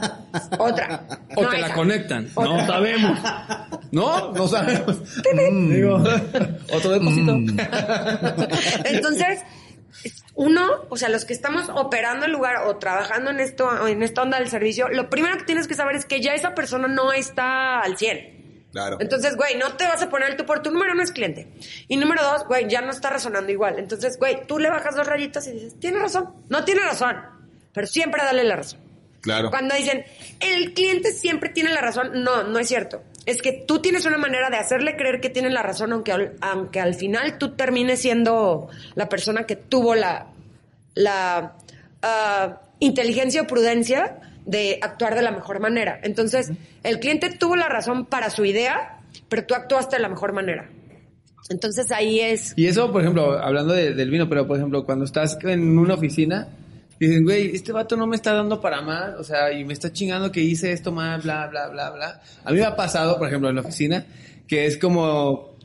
[0.58, 1.06] otra.
[1.36, 2.30] O No, te la conectan.
[2.34, 2.58] Otra.
[2.58, 3.20] No sabemos.
[3.92, 4.32] ¿No?
[4.32, 4.98] No sabemos.
[5.70, 5.96] Digo,
[6.74, 7.36] otro depósito.
[8.86, 9.40] Entonces,
[10.36, 14.02] uno, o sea, los que estamos operando el lugar o trabajando en esto, o en
[14.02, 16.88] esta onda del servicio, lo primero que tienes que saber es que ya esa persona
[16.88, 18.41] no está al 100.
[18.72, 18.98] Claro.
[19.02, 21.48] Entonces, güey, no te vas a poner tú por tu número uno es cliente.
[21.90, 23.78] Y número dos, güey, ya no está resonando igual.
[23.80, 26.30] Entonces, güey, tú le bajas dos rayitas y dices, tiene razón.
[26.50, 27.18] No tiene razón.
[27.74, 28.80] Pero siempre dale la razón.
[29.22, 29.50] Claro.
[29.52, 30.04] Cuando dicen,
[30.40, 33.04] el cliente siempre tiene la razón, no, no es cierto.
[33.28, 36.34] Es que tú tienes una manera de hacerle creer que tiene la razón, aunque, al-
[36.42, 40.28] aunque al final tú termines siendo la persona que tuvo la,
[40.96, 41.56] la
[42.02, 46.00] ah, inteligencia o prudencia de actuar de la mejor manera.
[46.04, 46.52] Entonces,
[46.84, 50.70] el cliente tuvo la razón para su idea, pero tú actuaste de la mejor manera.
[51.50, 52.54] Entonces ahí es...
[52.56, 55.96] Y eso, por ejemplo, hablando de- del vino, pero por ejemplo, cuando estás en una
[55.96, 56.48] oficina,
[57.00, 59.92] dicen, güey, este vato no me está dando para más, o sea, y me está
[59.92, 62.22] chingando que hice esto mal, bla, bla, bla, bla.
[62.46, 64.06] A mí me ha pasado, por ejemplo, en la oficina,
[64.48, 65.58] que es como,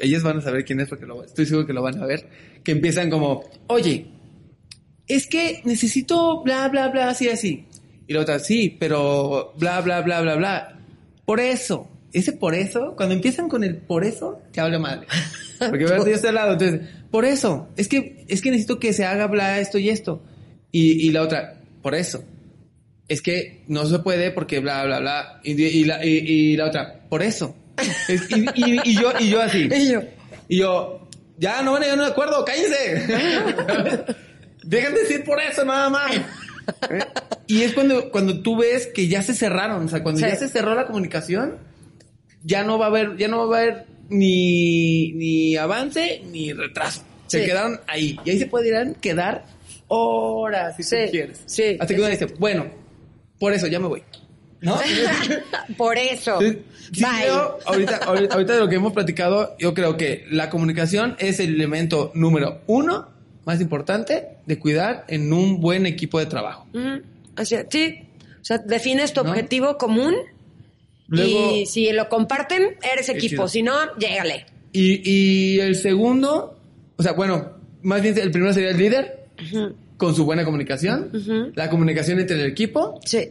[0.00, 2.28] ellos van a saber quién es porque lo, estoy seguro que lo van a ver,
[2.64, 4.06] que empiezan como, oye,
[5.06, 7.66] es que necesito bla, bla, bla, así, así.
[8.08, 10.78] Y la otra, sí, pero bla, bla, bla, bla, bla.
[11.24, 15.06] Por eso, ese por eso, cuando empiezan con el por eso, te hablo madre.
[15.58, 16.80] Porque yo estoy al lado, entonces,
[17.10, 20.22] por eso, es que, es que necesito que se haga bla esto y esto.
[20.70, 22.22] Y, y la otra, por eso.
[23.08, 25.40] Es que no se puede porque bla, bla, bla.
[25.44, 27.56] Y, y la, y, la otra, por eso.
[28.08, 29.68] Es- y yo, y yo así.
[29.74, 30.00] Y yo,
[30.48, 33.06] Y yo, ya no van a llegar a un acuerdo, cállense.
[34.64, 36.10] Dejen de decir por eso nada más.
[36.90, 36.98] ¿Eh?
[37.46, 40.26] Y es cuando, cuando tú ves que ya se cerraron, o sea, cuando Sí.
[40.26, 41.58] ya se cerró la comunicación,
[42.42, 47.02] ya no va a haber, ya no va a haber ni, ni avance ni retraso.
[47.26, 47.46] Se Sí.
[47.46, 48.18] quedaron ahí.
[48.24, 49.44] Y ahí se podrían quedar
[49.88, 51.40] horas si Sí, tú quieres.
[51.46, 52.66] sí, Hasta que uno dice, bueno,
[53.38, 54.02] por eso ya me voy.
[54.60, 54.78] ¿No?
[55.76, 56.40] por eso.
[56.40, 56.58] Sí,
[56.92, 57.26] sí, Bye.
[57.26, 61.40] yo, ahorita, ahorita, ahorita de lo que hemos platicado, yo creo que la comunicación es
[61.40, 63.08] el elemento número uno
[63.46, 66.66] más importante de cuidar en un buen equipo de trabajo.
[66.74, 67.00] Ujú.
[67.40, 68.00] O sea, sí.
[68.40, 69.30] O sea, defines tu ¿No?
[69.30, 70.14] objetivo común
[71.08, 73.46] Luego, y si lo comparten, eres equipo.
[73.48, 74.46] Si no, llégale.
[74.72, 76.58] y, y el segundo,
[76.96, 79.26] o sea, bueno, más bien el primero sería el líder
[79.96, 83.30] con su buena comunicación, la comunicación entre el equipo Sí.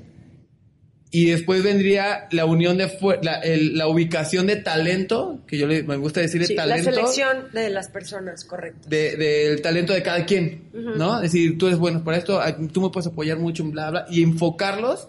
[1.11, 2.91] Y después vendría la unión de
[3.21, 6.91] la, el- la ubicación de talento, que yo le, me gusta decir Sí, la talento.
[6.91, 8.89] selección de las personas, correcto.
[8.89, 11.17] de- del talento de cada quien, ¿no?
[11.17, 12.41] Es decir, tú eres bueno para esto,
[12.73, 15.07] tú me puedes apoyar mucho en bla, bla, y enfocarlos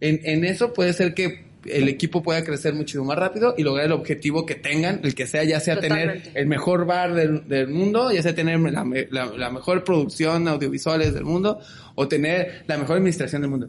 [0.00, 3.86] en, en eso puede ser que el equipo pueda crecer mucho más rápido y lograr
[3.86, 6.20] el objetivo que tengan, el que sea, ya sea Totalmente.
[6.20, 10.46] tener el mejor bar del, del mundo, ya sea tener la, la- la mejor producción
[10.48, 11.58] audiovisuales del mundo
[11.96, 13.68] o tener la mejor administración del mundo.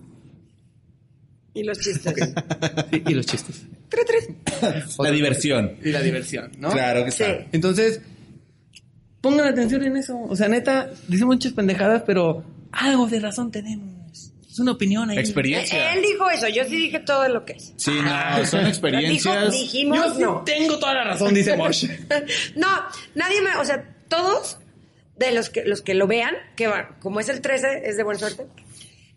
[1.59, 2.13] Y los chistes.
[3.07, 3.63] Y los chistes.
[3.89, 4.35] Tre, tre.
[4.99, 5.73] La diversión.
[5.83, 6.69] Y la diversión, ¿no?
[6.71, 7.23] Claro que Sí.
[7.25, 7.31] sí.
[7.51, 8.01] Entonces,
[9.21, 10.17] pongan atención en eso.
[10.19, 13.95] O sea, neta, dicen muchas pendejadas, pero algo de razón tenemos.
[14.49, 15.17] Es una opinión ahí.
[15.19, 15.93] Experiencia.
[15.93, 17.73] Él dijo eso, yo sí dije todo lo que es.
[17.77, 19.51] Sí, no, son experiencias.
[19.51, 20.41] Dijo, dijimos, Yo sí no.
[20.43, 21.85] tengo toda la razón, dice Mosh.
[22.55, 22.67] no,
[23.13, 24.57] nadie me, o sea, todos
[25.15, 28.03] de los que los que lo vean, que van, como es el 13, es de
[28.03, 28.47] buena suerte,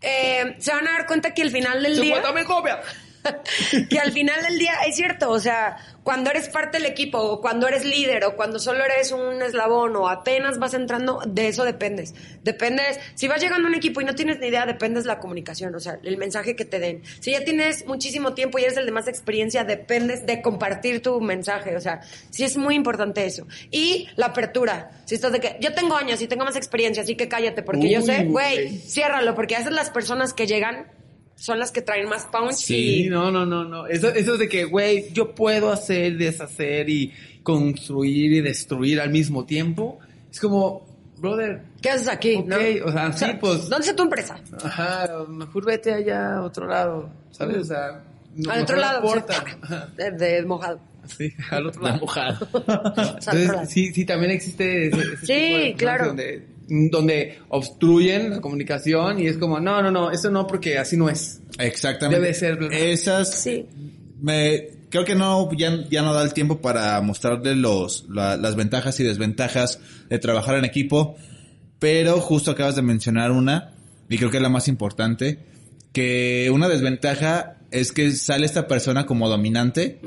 [0.01, 2.79] eh, se van a dar cuenta que al final del día, 50 mil copias.
[3.89, 7.41] que al final del día es cierto, o sea, cuando eres parte del equipo, o
[7.41, 11.63] cuando eres líder, o cuando solo eres un eslabón, o apenas vas entrando, de eso
[11.63, 12.13] dependes.
[12.43, 15.19] Dependes, si vas llegando a un equipo y no tienes ni idea, dependes de la
[15.19, 17.03] comunicación, o sea, el mensaje que te den.
[17.19, 21.21] Si ya tienes muchísimo tiempo y eres el de más experiencia, dependes de compartir tu
[21.21, 23.47] mensaje, o sea, sí es muy importante eso.
[23.69, 27.15] Y la apertura, si estás de que, yo tengo años y tengo más experiencia, así
[27.15, 28.67] que cállate, porque yo sé, güey.
[28.67, 30.87] güey, ciérralo, porque a veces las personas que llegan
[31.41, 33.87] son las que traen más punch Sí, y no, no, no, no.
[33.87, 37.11] Eso, eso es de que, güey, yo puedo hacer, deshacer y
[37.41, 39.97] construir y destruir al mismo tiempo.
[40.31, 40.85] Es como,
[41.17, 42.35] brother, ¿Qué haces aquí?
[42.35, 42.57] Ok, no?
[42.85, 44.39] o sea, sí, pues- ¿Dónde está tu empresa?
[44.63, 47.57] ajá, mejor vete allá a otro lado, ¿sabes?
[47.57, 48.03] O sea,
[48.35, 49.01] no- Al otro lado.
[49.63, 49.89] Ajá.
[49.97, 50.79] De, de mojado.
[51.17, 52.05] Sí, al otro La lado.
[52.05, 56.05] O sea, al otro Entonces, sí, sí, también existe ese, ese Sí, tipo de claro.
[56.07, 56.45] Donde,
[56.89, 61.09] donde obstruyen la comunicación y es como, no, no, no, eso no porque así no
[61.09, 61.41] es.
[61.59, 62.19] Exactamente.
[62.21, 62.59] Debe ser.
[62.71, 63.33] Esas.
[63.41, 63.65] Sí.
[64.21, 68.55] Me, creo que no, ya, ya no da el tiempo para mostrarle los, la- las
[68.55, 71.15] ventajas y desventajas de trabajar en equipo.
[71.79, 73.73] Pero justo acabas de mencionar una,
[74.07, 75.39] y creo que es la más importante,
[75.93, 79.99] que una desventaja es que sale esta persona como dominante,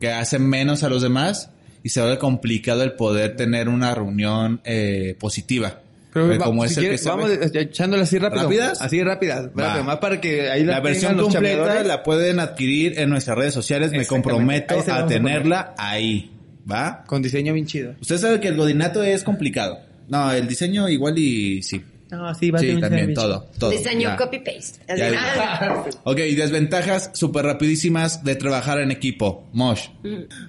[0.00, 1.50] que hace menos a los demás
[1.82, 5.80] y se vuelve complicado el poder tener una reunión eh, positiva.
[6.16, 8.42] Pero Porque va- como si es el quieres, que vamos echándole así rápido.
[8.44, 8.80] ¿Rápidas?
[8.80, 9.50] Así rápidas.
[9.54, 13.36] Rápido, Más para que ahí La la versión los completa la pueden adquirir en nuestras
[13.36, 13.90] redes sociales.
[13.92, 16.30] Me comprometo a tenerla ahí.
[16.72, 17.04] ¿Va?
[17.06, 17.96] Con diseño bien chido.
[18.00, 19.78] Usted sabe que el godinato es complicado.
[20.08, 21.84] No, el diseño igual y sí.
[22.10, 23.70] No, sí, va a Sí, también, todo, todo.
[23.72, 24.80] Diseño copy-paste.
[26.04, 29.50] Ok, desventajas súper rapidísimas de trabajar en equipo.
[29.52, 29.88] Mosh.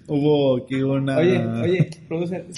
[0.07, 1.17] Hubo aquí una...
[1.17, 2.45] Oye, oye, producer.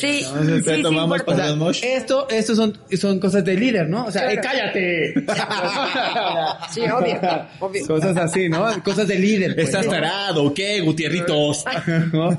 [0.00, 1.80] Sí, Entonces, sí, sí, tomamos para Mosh.
[1.84, 4.06] Esto, esto son, son cosas de líder, ¿no?
[4.06, 5.14] O sea, eh, cállate.
[6.72, 7.20] Sí, obvio,
[7.60, 7.86] obvio.
[7.86, 8.82] Cosas así, ¿no?
[8.82, 9.54] Cosas de líder.
[9.54, 9.92] pues, ¿Estás ¿no?
[9.92, 11.64] tarado qué, Gutierritos?
[12.12, 12.38] ¿No?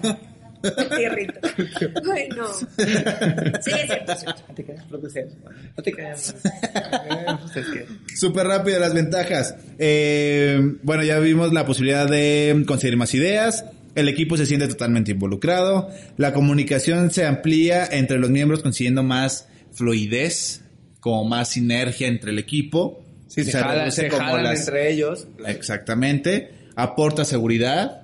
[0.95, 1.34] Tierrito.
[2.14, 2.47] Ay, no.
[2.53, 4.41] Sí, es cierto, es cierto.
[4.47, 5.28] No te creas, producer.
[5.76, 6.36] No te creas.
[6.45, 9.55] Eh, pues es que- Súper rápido las ventajas.
[9.80, 13.66] Eh, bueno, ya vimos la posibilidad de conseguir más ideas.
[13.96, 15.89] El equipo se siente totalmente involucrado.
[16.18, 20.62] La comunicación se amplía entre los miembros consiguiendo más fluidez,
[21.00, 23.04] como más sinergia entre el equipo.
[23.28, 25.28] Sí, se, jalan, reduce se como jalan las- entre ellos.
[25.46, 26.52] Exactamente.
[26.76, 27.98] Aporta seguridad.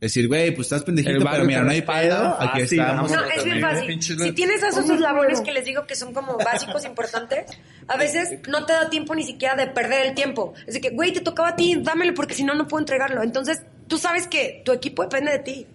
[0.00, 2.36] Decir, güey, pues estás pendejito, pero mira, no hay pedo.
[2.38, 3.10] Aquí Ah, estamos.
[3.10, 4.00] No, es bien fácil.
[4.00, 7.46] Si tienes esos eslabones que les digo que son como básicos importantes,
[7.88, 10.54] a veces no te da tiempo ni siquiera de perder el tiempo.
[10.68, 13.24] Es de que, güey, te tocaba a ti, dámelo porque si no, no puedo entregarlo.
[13.24, 15.66] Entonces, tú sabes que tu equipo depende de ti.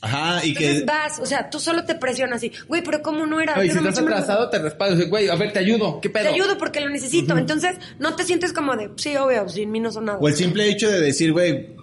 [0.00, 0.84] Ajá, y Entonces que...
[0.84, 3.56] vas, o sea, tú solo te presionas así, güey, pero ¿cómo no era?
[3.56, 4.96] No, y Yo si no me estás atrasado, te respaldo.
[4.96, 6.00] Dice, Güey, a ver, te ayudo.
[6.00, 6.24] ¿Qué pedo?
[6.24, 7.36] Te ayudo porque lo necesito.
[7.36, 10.18] Entonces, no te sientes como de, sí, obvio, sin mí no son nada.
[10.20, 11.74] O el simple hecho de decir, güey,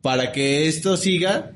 [0.00, 1.50] para que esto siga,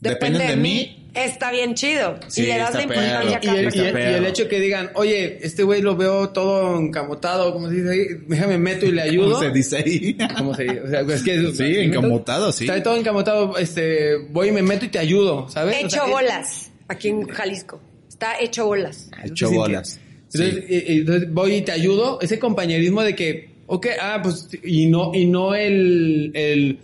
[0.00, 0.97] depende de mí.
[1.24, 2.18] Está bien chido.
[2.28, 4.90] Sí, y le das la importancia Y el, y, el, y el hecho que digan,
[4.94, 9.02] oye, este güey lo veo todo encamotado, como se dice ahí, déjame meto y le
[9.10, 9.30] ayudo.
[9.34, 10.16] ¿Cómo se dice ahí?
[10.38, 10.80] ¿Cómo se dice?
[10.80, 12.64] O sea, es que Sí, encamotado, sí.
[12.64, 15.76] Está todo encamotado, este, voy y me meto y te ayudo, ¿sabes?
[15.76, 16.70] O Hecho sea, es- bolas.
[16.88, 17.80] Aquí en Jalisco.
[18.08, 19.10] Está hecho bolas.
[19.24, 20.00] Hecho bolas.
[20.32, 20.74] Entonces, Sí.
[20.88, 24.86] y- y entonces voy y te ayudo, ese compañerismo de que, ok, ah, pues, y
[24.86, 26.78] no, y no el, el,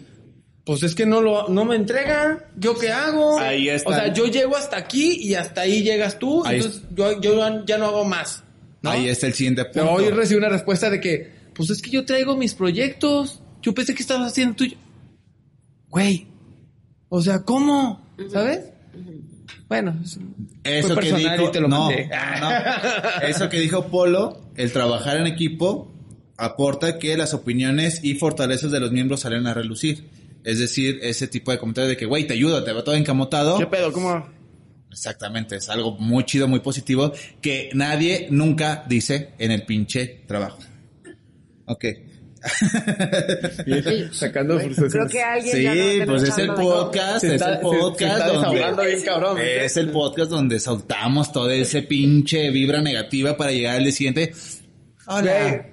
[0.65, 3.39] pues es que no lo, no me entrega, ¿yo qué hago?
[3.39, 3.91] Ahí está.
[3.91, 7.65] O sea, yo llego hasta aquí y hasta ahí llegas tú, Ahí entonces yo, yo
[7.67, 8.43] ya no hago más.
[8.83, 8.91] ¿no?
[8.91, 10.03] Ahí está el siguiente Pero punto.
[10.05, 13.95] hoy recibí una respuesta de que, pues es que yo traigo mis proyectos, yo pensé
[13.95, 14.77] que estabas haciendo tuyo.
[15.89, 16.27] Güey,
[17.09, 18.05] o sea, ¿cómo?
[18.33, 18.61] ¿Sabes?
[19.69, 20.19] Bueno, es-
[20.65, 22.09] Eso que dijo, y te lo no, mandé.
[22.41, 22.49] no.
[23.29, 25.91] Eso que dijo Polo, el trabajar en equipo
[26.37, 30.05] aporta que las opiniones y fortalezas de los miembros salen a relucir.
[30.45, 33.59] Es decir, ese tipo de comentarios de que, güey, te ayudo, te va todo encamotado.
[33.59, 33.93] ¿Qué pedo?
[33.93, 34.29] ¿Cómo?
[34.91, 40.59] Exactamente, es algo muy chido, muy positivo, que nadie nunca dice en el pinche trabajo.
[41.67, 41.85] Ok.
[44.13, 48.07] Sacando Creo que alguien ya no Sí, pues es el podcast, es el podcast se
[48.07, 49.39] donde desahogando bien cabrón.
[49.41, 54.35] es el podcast donde soltamos todo ese pinche vibra negativa para llegar al día siguiente.
[55.07, 55.67] Hola,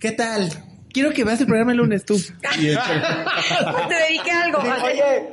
[0.00, 0.50] ¿qué tal?
[0.94, 2.14] Quiero que veas el programa el lunes tú.
[2.58, 2.78] Y el-
[3.88, 4.58] Te dediqué a algo.
[4.60, 5.28] Oye,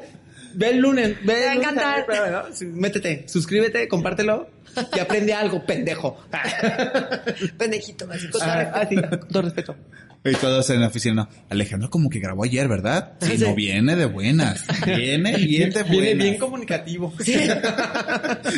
[0.56, 1.16] ve el lunes.
[1.24, 2.00] Ve Te va a lunes encantar.
[2.00, 2.56] al programa, ¿no?
[2.56, 4.50] Sí, Métete, suscríbete, compártelo
[4.96, 6.18] y aprende algo, pendejo.
[7.58, 8.78] Pendejito, así con todo Ah, respeto.
[8.82, 9.76] ah, sí, con todo respeto.
[10.24, 11.30] y todos en la oficina, no.
[11.50, 13.14] Alejandro como que grabó ayer, ¿verdad?
[13.22, 13.44] Sí, Sí.
[13.44, 14.66] no viene de buenas.
[14.86, 15.90] Viene bien de buenas.
[16.02, 17.14] Viene bien comunicativo.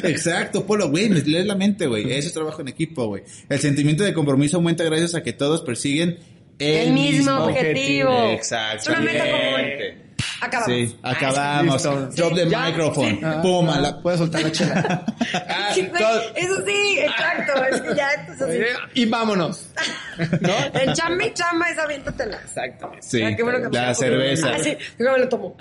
[0.03, 2.11] Exacto, Polo, güey, me lees la mente, güey.
[2.11, 3.23] Eso es trabajo en equipo, güey.
[3.49, 6.19] El sentimiento de compromiso aumenta gracias a que todos persiguen
[6.59, 8.29] el, El mismo objetivo.
[8.31, 8.77] Exacto.
[8.77, 10.03] Es una meta común.
[10.41, 10.75] Acabamos.
[10.75, 11.73] Sí, acabamos.
[11.75, 12.09] Listo.
[12.15, 12.59] Drop the Ya.
[12.65, 13.19] microphone.
[13.23, 15.05] Ah, Pum, ah, la- Puedes soltar la chela.
[15.47, 17.63] Ah, Sí, güey, todo- Eso sí, exacto.
[17.65, 19.01] Es que ya esto es así.
[19.01, 19.67] Y vámonos.
[20.41, 20.79] ¿No?
[20.79, 22.37] El chamba y chamba es aviéntatela.
[22.43, 23.01] Exactamente.
[23.07, 24.51] Sí, Ah, qué bueno que me la cerveza.
[24.53, 25.55] Ah, sí, yo me lo tomo.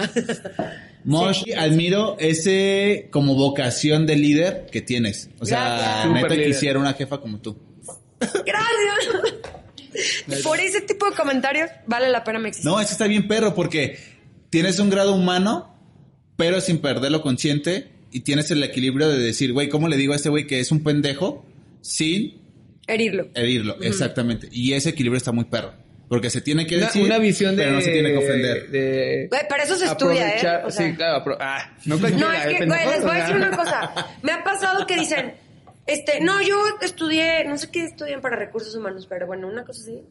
[1.05, 5.31] Mosh, admiro ese como vocación de líder que tienes.
[5.41, 6.07] O sea, Gracias.
[6.13, 6.47] neta líder.
[6.49, 7.57] quisiera una jefa como tú.
[8.21, 9.23] Gracias.
[10.43, 12.39] Por ese tipo de comentarios vale la pena.
[12.63, 13.99] No, eso está bien perro porque
[14.51, 15.75] tienes un grado humano,
[16.37, 20.17] pero sin perderlo consciente y tienes el equilibrio de decir, güey, ¿cómo le digo a
[20.17, 21.45] este güey que es un pendejo
[21.81, 22.41] sin
[22.87, 23.29] Herirlo.
[23.35, 23.81] herirlo?
[23.83, 24.49] Exactamente.
[24.53, 25.73] Y ese equilibrio está muy perro.
[26.09, 27.63] Porque se tiene que Una, decir, una visión de...
[27.63, 28.69] pero no se tiene que ofender.
[28.71, 30.41] De, Güey, para eso se estudia, ¿eh?
[30.41, 31.39] aprovechar- O sea- sí, claro.
[31.41, 33.95] ah, no, No, es ¿eh, que, güey, les voy a decir una cosa.
[34.23, 35.33] Me ha pasado que dicen,
[35.87, 39.83] este, no, yo estudié, no sé qué estudian para recursos humanos, pero bueno, una cosa
[39.83, 40.03] así.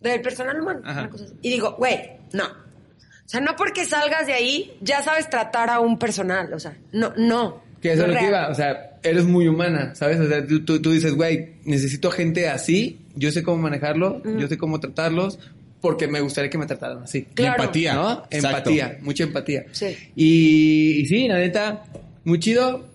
[0.00, 1.00] Del personal humano, Ajá.
[1.00, 1.34] una cosa así.
[1.42, 1.98] Y digo, güey,
[2.32, 2.44] no.
[2.44, 6.52] O sea, no porque salgas de ahí, ya sabes tratar a un personal.
[6.54, 7.62] O sea, no, no.
[7.82, 10.18] Que eso es lo que iba, o sea, eres muy humana, ¿sabes?
[10.18, 14.48] O sea, tú, tú, tú dices, güey, necesito gente así, yo sé cómo manejarlo, yo
[14.48, 15.38] sé cómo tratarlos,
[15.80, 17.22] porque me gustaría que me trataran así.
[17.34, 17.62] Claro.
[17.62, 17.94] Empatía.
[17.94, 18.24] ¿No?
[18.30, 18.70] Exacto.
[18.70, 19.64] Empatía, mucha empatía.
[19.72, 19.96] Sí.
[20.16, 21.84] Y, y sí, la neta,
[22.24, 22.88] muy chido.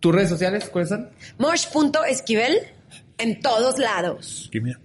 [0.00, 1.10] ¿Tus redes sociales cuáles son?
[1.38, 2.58] Mosh.esquivel
[3.18, 4.46] en todos lados.
[4.48, 4.78] Aquí, mira.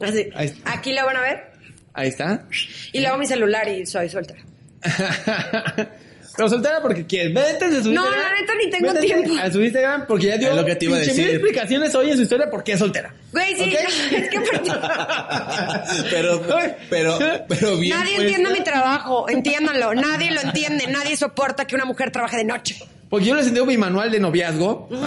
[0.00, 0.28] Así.
[0.34, 0.72] Ahí está.
[0.72, 1.52] Aquí lo van a ver.
[1.94, 2.44] Ahí está.
[2.92, 4.40] Y luego mi celular y soy soltera.
[6.34, 7.34] Pero soltera porque quieres.
[7.34, 8.32] Vete de su No, Instagram.
[8.32, 9.34] la neta ni tengo tiempo.
[9.38, 11.34] A su Instagram porque ya dio Es lo que te iba a pinche mil decir.
[11.40, 13.14] explicaciones hoy en su historia por qué es soltera.
[13.32, 13.76] Güey, sí,
[14.16, 14.40] es que
[16.10, 16.42] pero,
[16.88, 17.18] pero,
[17.48, 17.98] pero bien.
[17.98, 18.22] nadie puesta.
[18.36, 19.94] entiende mi trabajo, entiéndanlo.
[19.94, 22.78] Nadie lo entiende, nadie soporta que una mujer trabaje de noche.
[23.12, 24.88] Porque yo les enseño mi manual de noviazgo.
[24.90, 25.04] Oigan,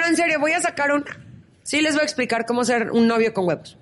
[0.00, 1.04] no, en serio, voy a sacar un...
[1.62, 3.78] Sí les voy a explicar cómo ser un novio con huevos.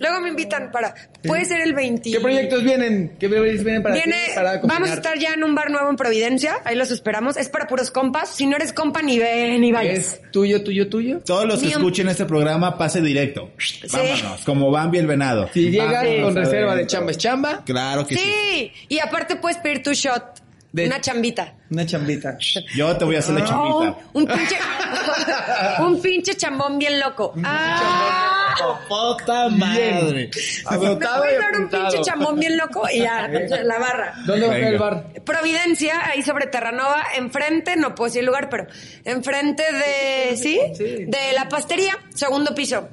[0.00, 0.94] Luego me invitan para...
[1.22, 2.10] Puede ser el 20...
[2.10, 3.14] ¿Qué proyectos vienen?
[3.20, 4.32] ¿Qué proyectos vienen para Viene, ti?
[4.36, 7.36] Para vamos a estar ya en un bar nuevo en Providencia, ahí los esperamos.
[7.36, 8.30] Es para puros compas.
[8.30, 9.98] Si no eres compa, ni ve ni vayas.
[9.98, 11.20] ¿Es tuyo, tuyo, tuyo?
[11.26, 13.50] Todos los que escuchen este programa, pase directo.
[13.92, 15.50] Vámonos, como Bambi el venado.
[15.52, 18.22] Si llegas Vámonos con reserva de chamba es chamba, Claro que sí.
[18.22, 20.47] Sí, y aparte puedes pedir tu shot,
[20.82, 21.54] De- una chambita.
[21.70, 22.36] una chambita.
[22.74, 24.08] Yo te voy a hacer la No, chambita.
[24.14, 24.56] un pinche,
[25.80, 27.32] un pinche chambón bien loco.
[27.44, 28.54] Ah,
[28.88, 30.30] ¡Puta madre!
[30.70, 32.88] ¿Me Anotado y puedes dar un pinche chambón bien loco?
[32.92, 34.14] Y ya, la barra.
[34.26, 35.04] ¿Dónde va a el bar?
[35.24, 38.66] Providencia, ahí sobre Terranova, enfrente, no puedo decir el lugar, pero
[39.04, 40.60] enfrente de, ¿sí?
[40.76, 40.84] Sí.
[41.06, 42.88] De la pastería, segundo piso.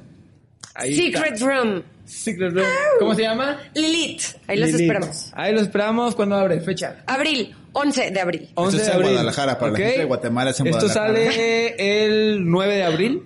[0.74, 1.46] Ahí Secret está.
[1.46, 1.82] Room.
[2.04, 2.66] Secret Room.
[3.00, 3.58] ¿Cómo se llama?
[3.74, 4.22] Lilith.
[4.46, 5.30] Ahí los esperamos.
[5.34, 6.14] Ahí los esperamos.
[6.14, 6.60] ¿Cuándo abre?
[6.60, 6.98] Fecha.
[7.06, 8.50] Abril, 11 de abril.
[8.54, 9.10] 11 es de en abril.
[9.10, 9.84] Guadalajara, para la Ok.
[9.84, 11.14] gente de Guatemala es en Esto Guadalajara.
[11.32, 13.22] sale el 9 de abril.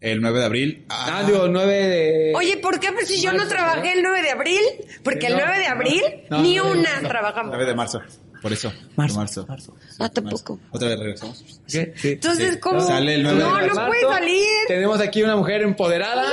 [0.00, 0.84] El 9 de abril.
[0.88, 2.32] Ah, digo, 9 de...
[2.34, 2.90] Oye, ¿por qué?
[2.92, 4.60] Pues si yo no Marzo, trabajé el 9 de abril,
[5.04, 7.08] porque el No, 9 de abril no, ni no, una no.
[7.08, 7.50] trabajamos.
[7.52, 8.00] 9 de marzo.
[8.42, 8.72] Por eso.
[8.96, 9.46] Marzo.
[9.46, 9.76] Marzo.
[10.00, 10.58] Ah, tampoco.
[10.72, 11.44] Otra vez regresamos.
[11.70, 11.92] ¿Qué?
[11.94, 12.08] Sí.
[12.14, 12.58] Entonces, Sí.
[12.58, 12.80] ¿cómo?
[12.80, 13.86] Sale el 9 no, de no marzo.
[13.86, 14.46] puede salir.
[14.66, 16.24] Tenemos aquí una mujer empoderada.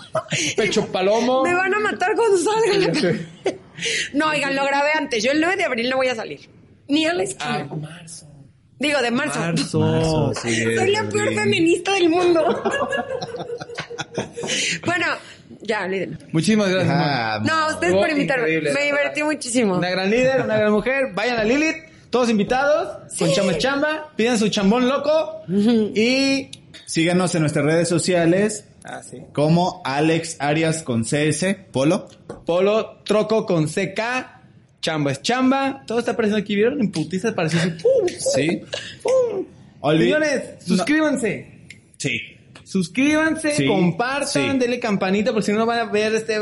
[0.56, 1.42] Pecho palomo.
[1.44, 2.92] Me van a matar cuando salga.
[4.14, 5.22] no, oigan, lo grabé antes.
[5.22, 6.48] Yo el 9 de abril no voy a salir.
[6.88, 7.68] Ni a la esquina.
[7.70, 8.26] Ah, marzo.
[8.78, 9.38] Digo, de marzo.
[9.40, 9.80] Marzo.
[9.80, 11.40] Marzo, sí, Soy la peor bien.
[11.42, 12.44] feminista del mundo.
[14.86, 15.06] bueno,
[15.62, 16.18] ya, olvídenlo.
[16.32, 16.94] Muchísimas gracias.
[16.96, 17.40] Ah.
[17.44, 18.42] No, ustedes Oh, por invitarme.
[18.44, 19.76] increíble, Me divertí muchísimo.
[19.76, 21.12] Una gran líder, una gran mujer.
[21.14, 21.76] Vayan a Lilith.
[22.10, 23.12] Todos invitados.
[23.18, 24.12] Con chamba chamba.
[24.16, 25.42] Pidan su chambón loco.
[25.48, 26.50] Y...
[26.86, 29.18] Síganos en nuestras redes sociales Ah, sí.
[29.34, 32.08] como Alex Arias con CS, Polo.
[32.46, 34.00] Polo, troco con CK.
[34.80, 35.82] Chamba es chamba.
[35.86, 36.80] Todo está apareciendo aquí, ¿vieron?
[36.80, 37.70] En putiza apareció así.
[37.70, 38.08] ¡Pum!
[38.08, 38.60] Sí.
[39.02, 39.44] ¡Pum!
[39.80, 41.66] Olvi- Señores, suscríbanse.
[41.96, 42.20] Sí.
[42.64, 44.58] Suscríbanse, Sí, compartan, sí.
[44.58, 46.36] denle campanita porque si no van a ver este,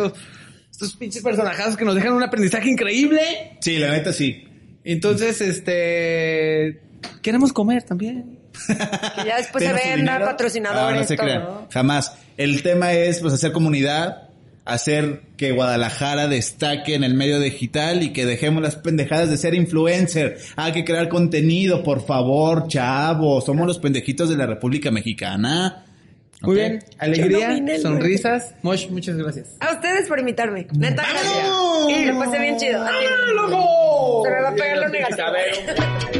[0.71, 3.57] estos pinches personajazos que nos dejan un aprendizaje increíble.
[3.61, 4.45] Sí, la neta sí.
[4.85, 6.81] Entonces, este...
[7.23, 8.39] Queremos comer también.
[8.67, 10.25] Que ya después se Denos su venda, dinero.
[10.31, 11.27] patrocinadores, Ah, no se todo.
[11.27, 11.45] crean.
[11.71, 12.13] Jamás.
[12.37, 14.26] El tema es pues hacer comunidad,
[14.67, 19.55] hacer que Guadalajara destaque en el medio digital y que dejemos las pendejadas de ser
[19.55, 20.39] influencer.
[20.57, 23.45] Hay que crear contenido, por favor, chavos.
[23.47, 25.85] Somos los pendejitos de la República Mexicana.
[26.43, 26.81] Muy bien.
[26.99, 28.55] Alegría, no sonrisas.
[28.63, 29.57] Mosh, muchas gracias.
[29.61, 30.67] A ustedes por invitarme.
[30.77, 31.49] Neta, gracias.
[31.89, 32.83] Y lo pasé bien chido.
[32.83, 33.05] A ti.
[33.35, 34.23] ¡Loco!
[34.25, 36.16] Se me va a pegar lo negativo.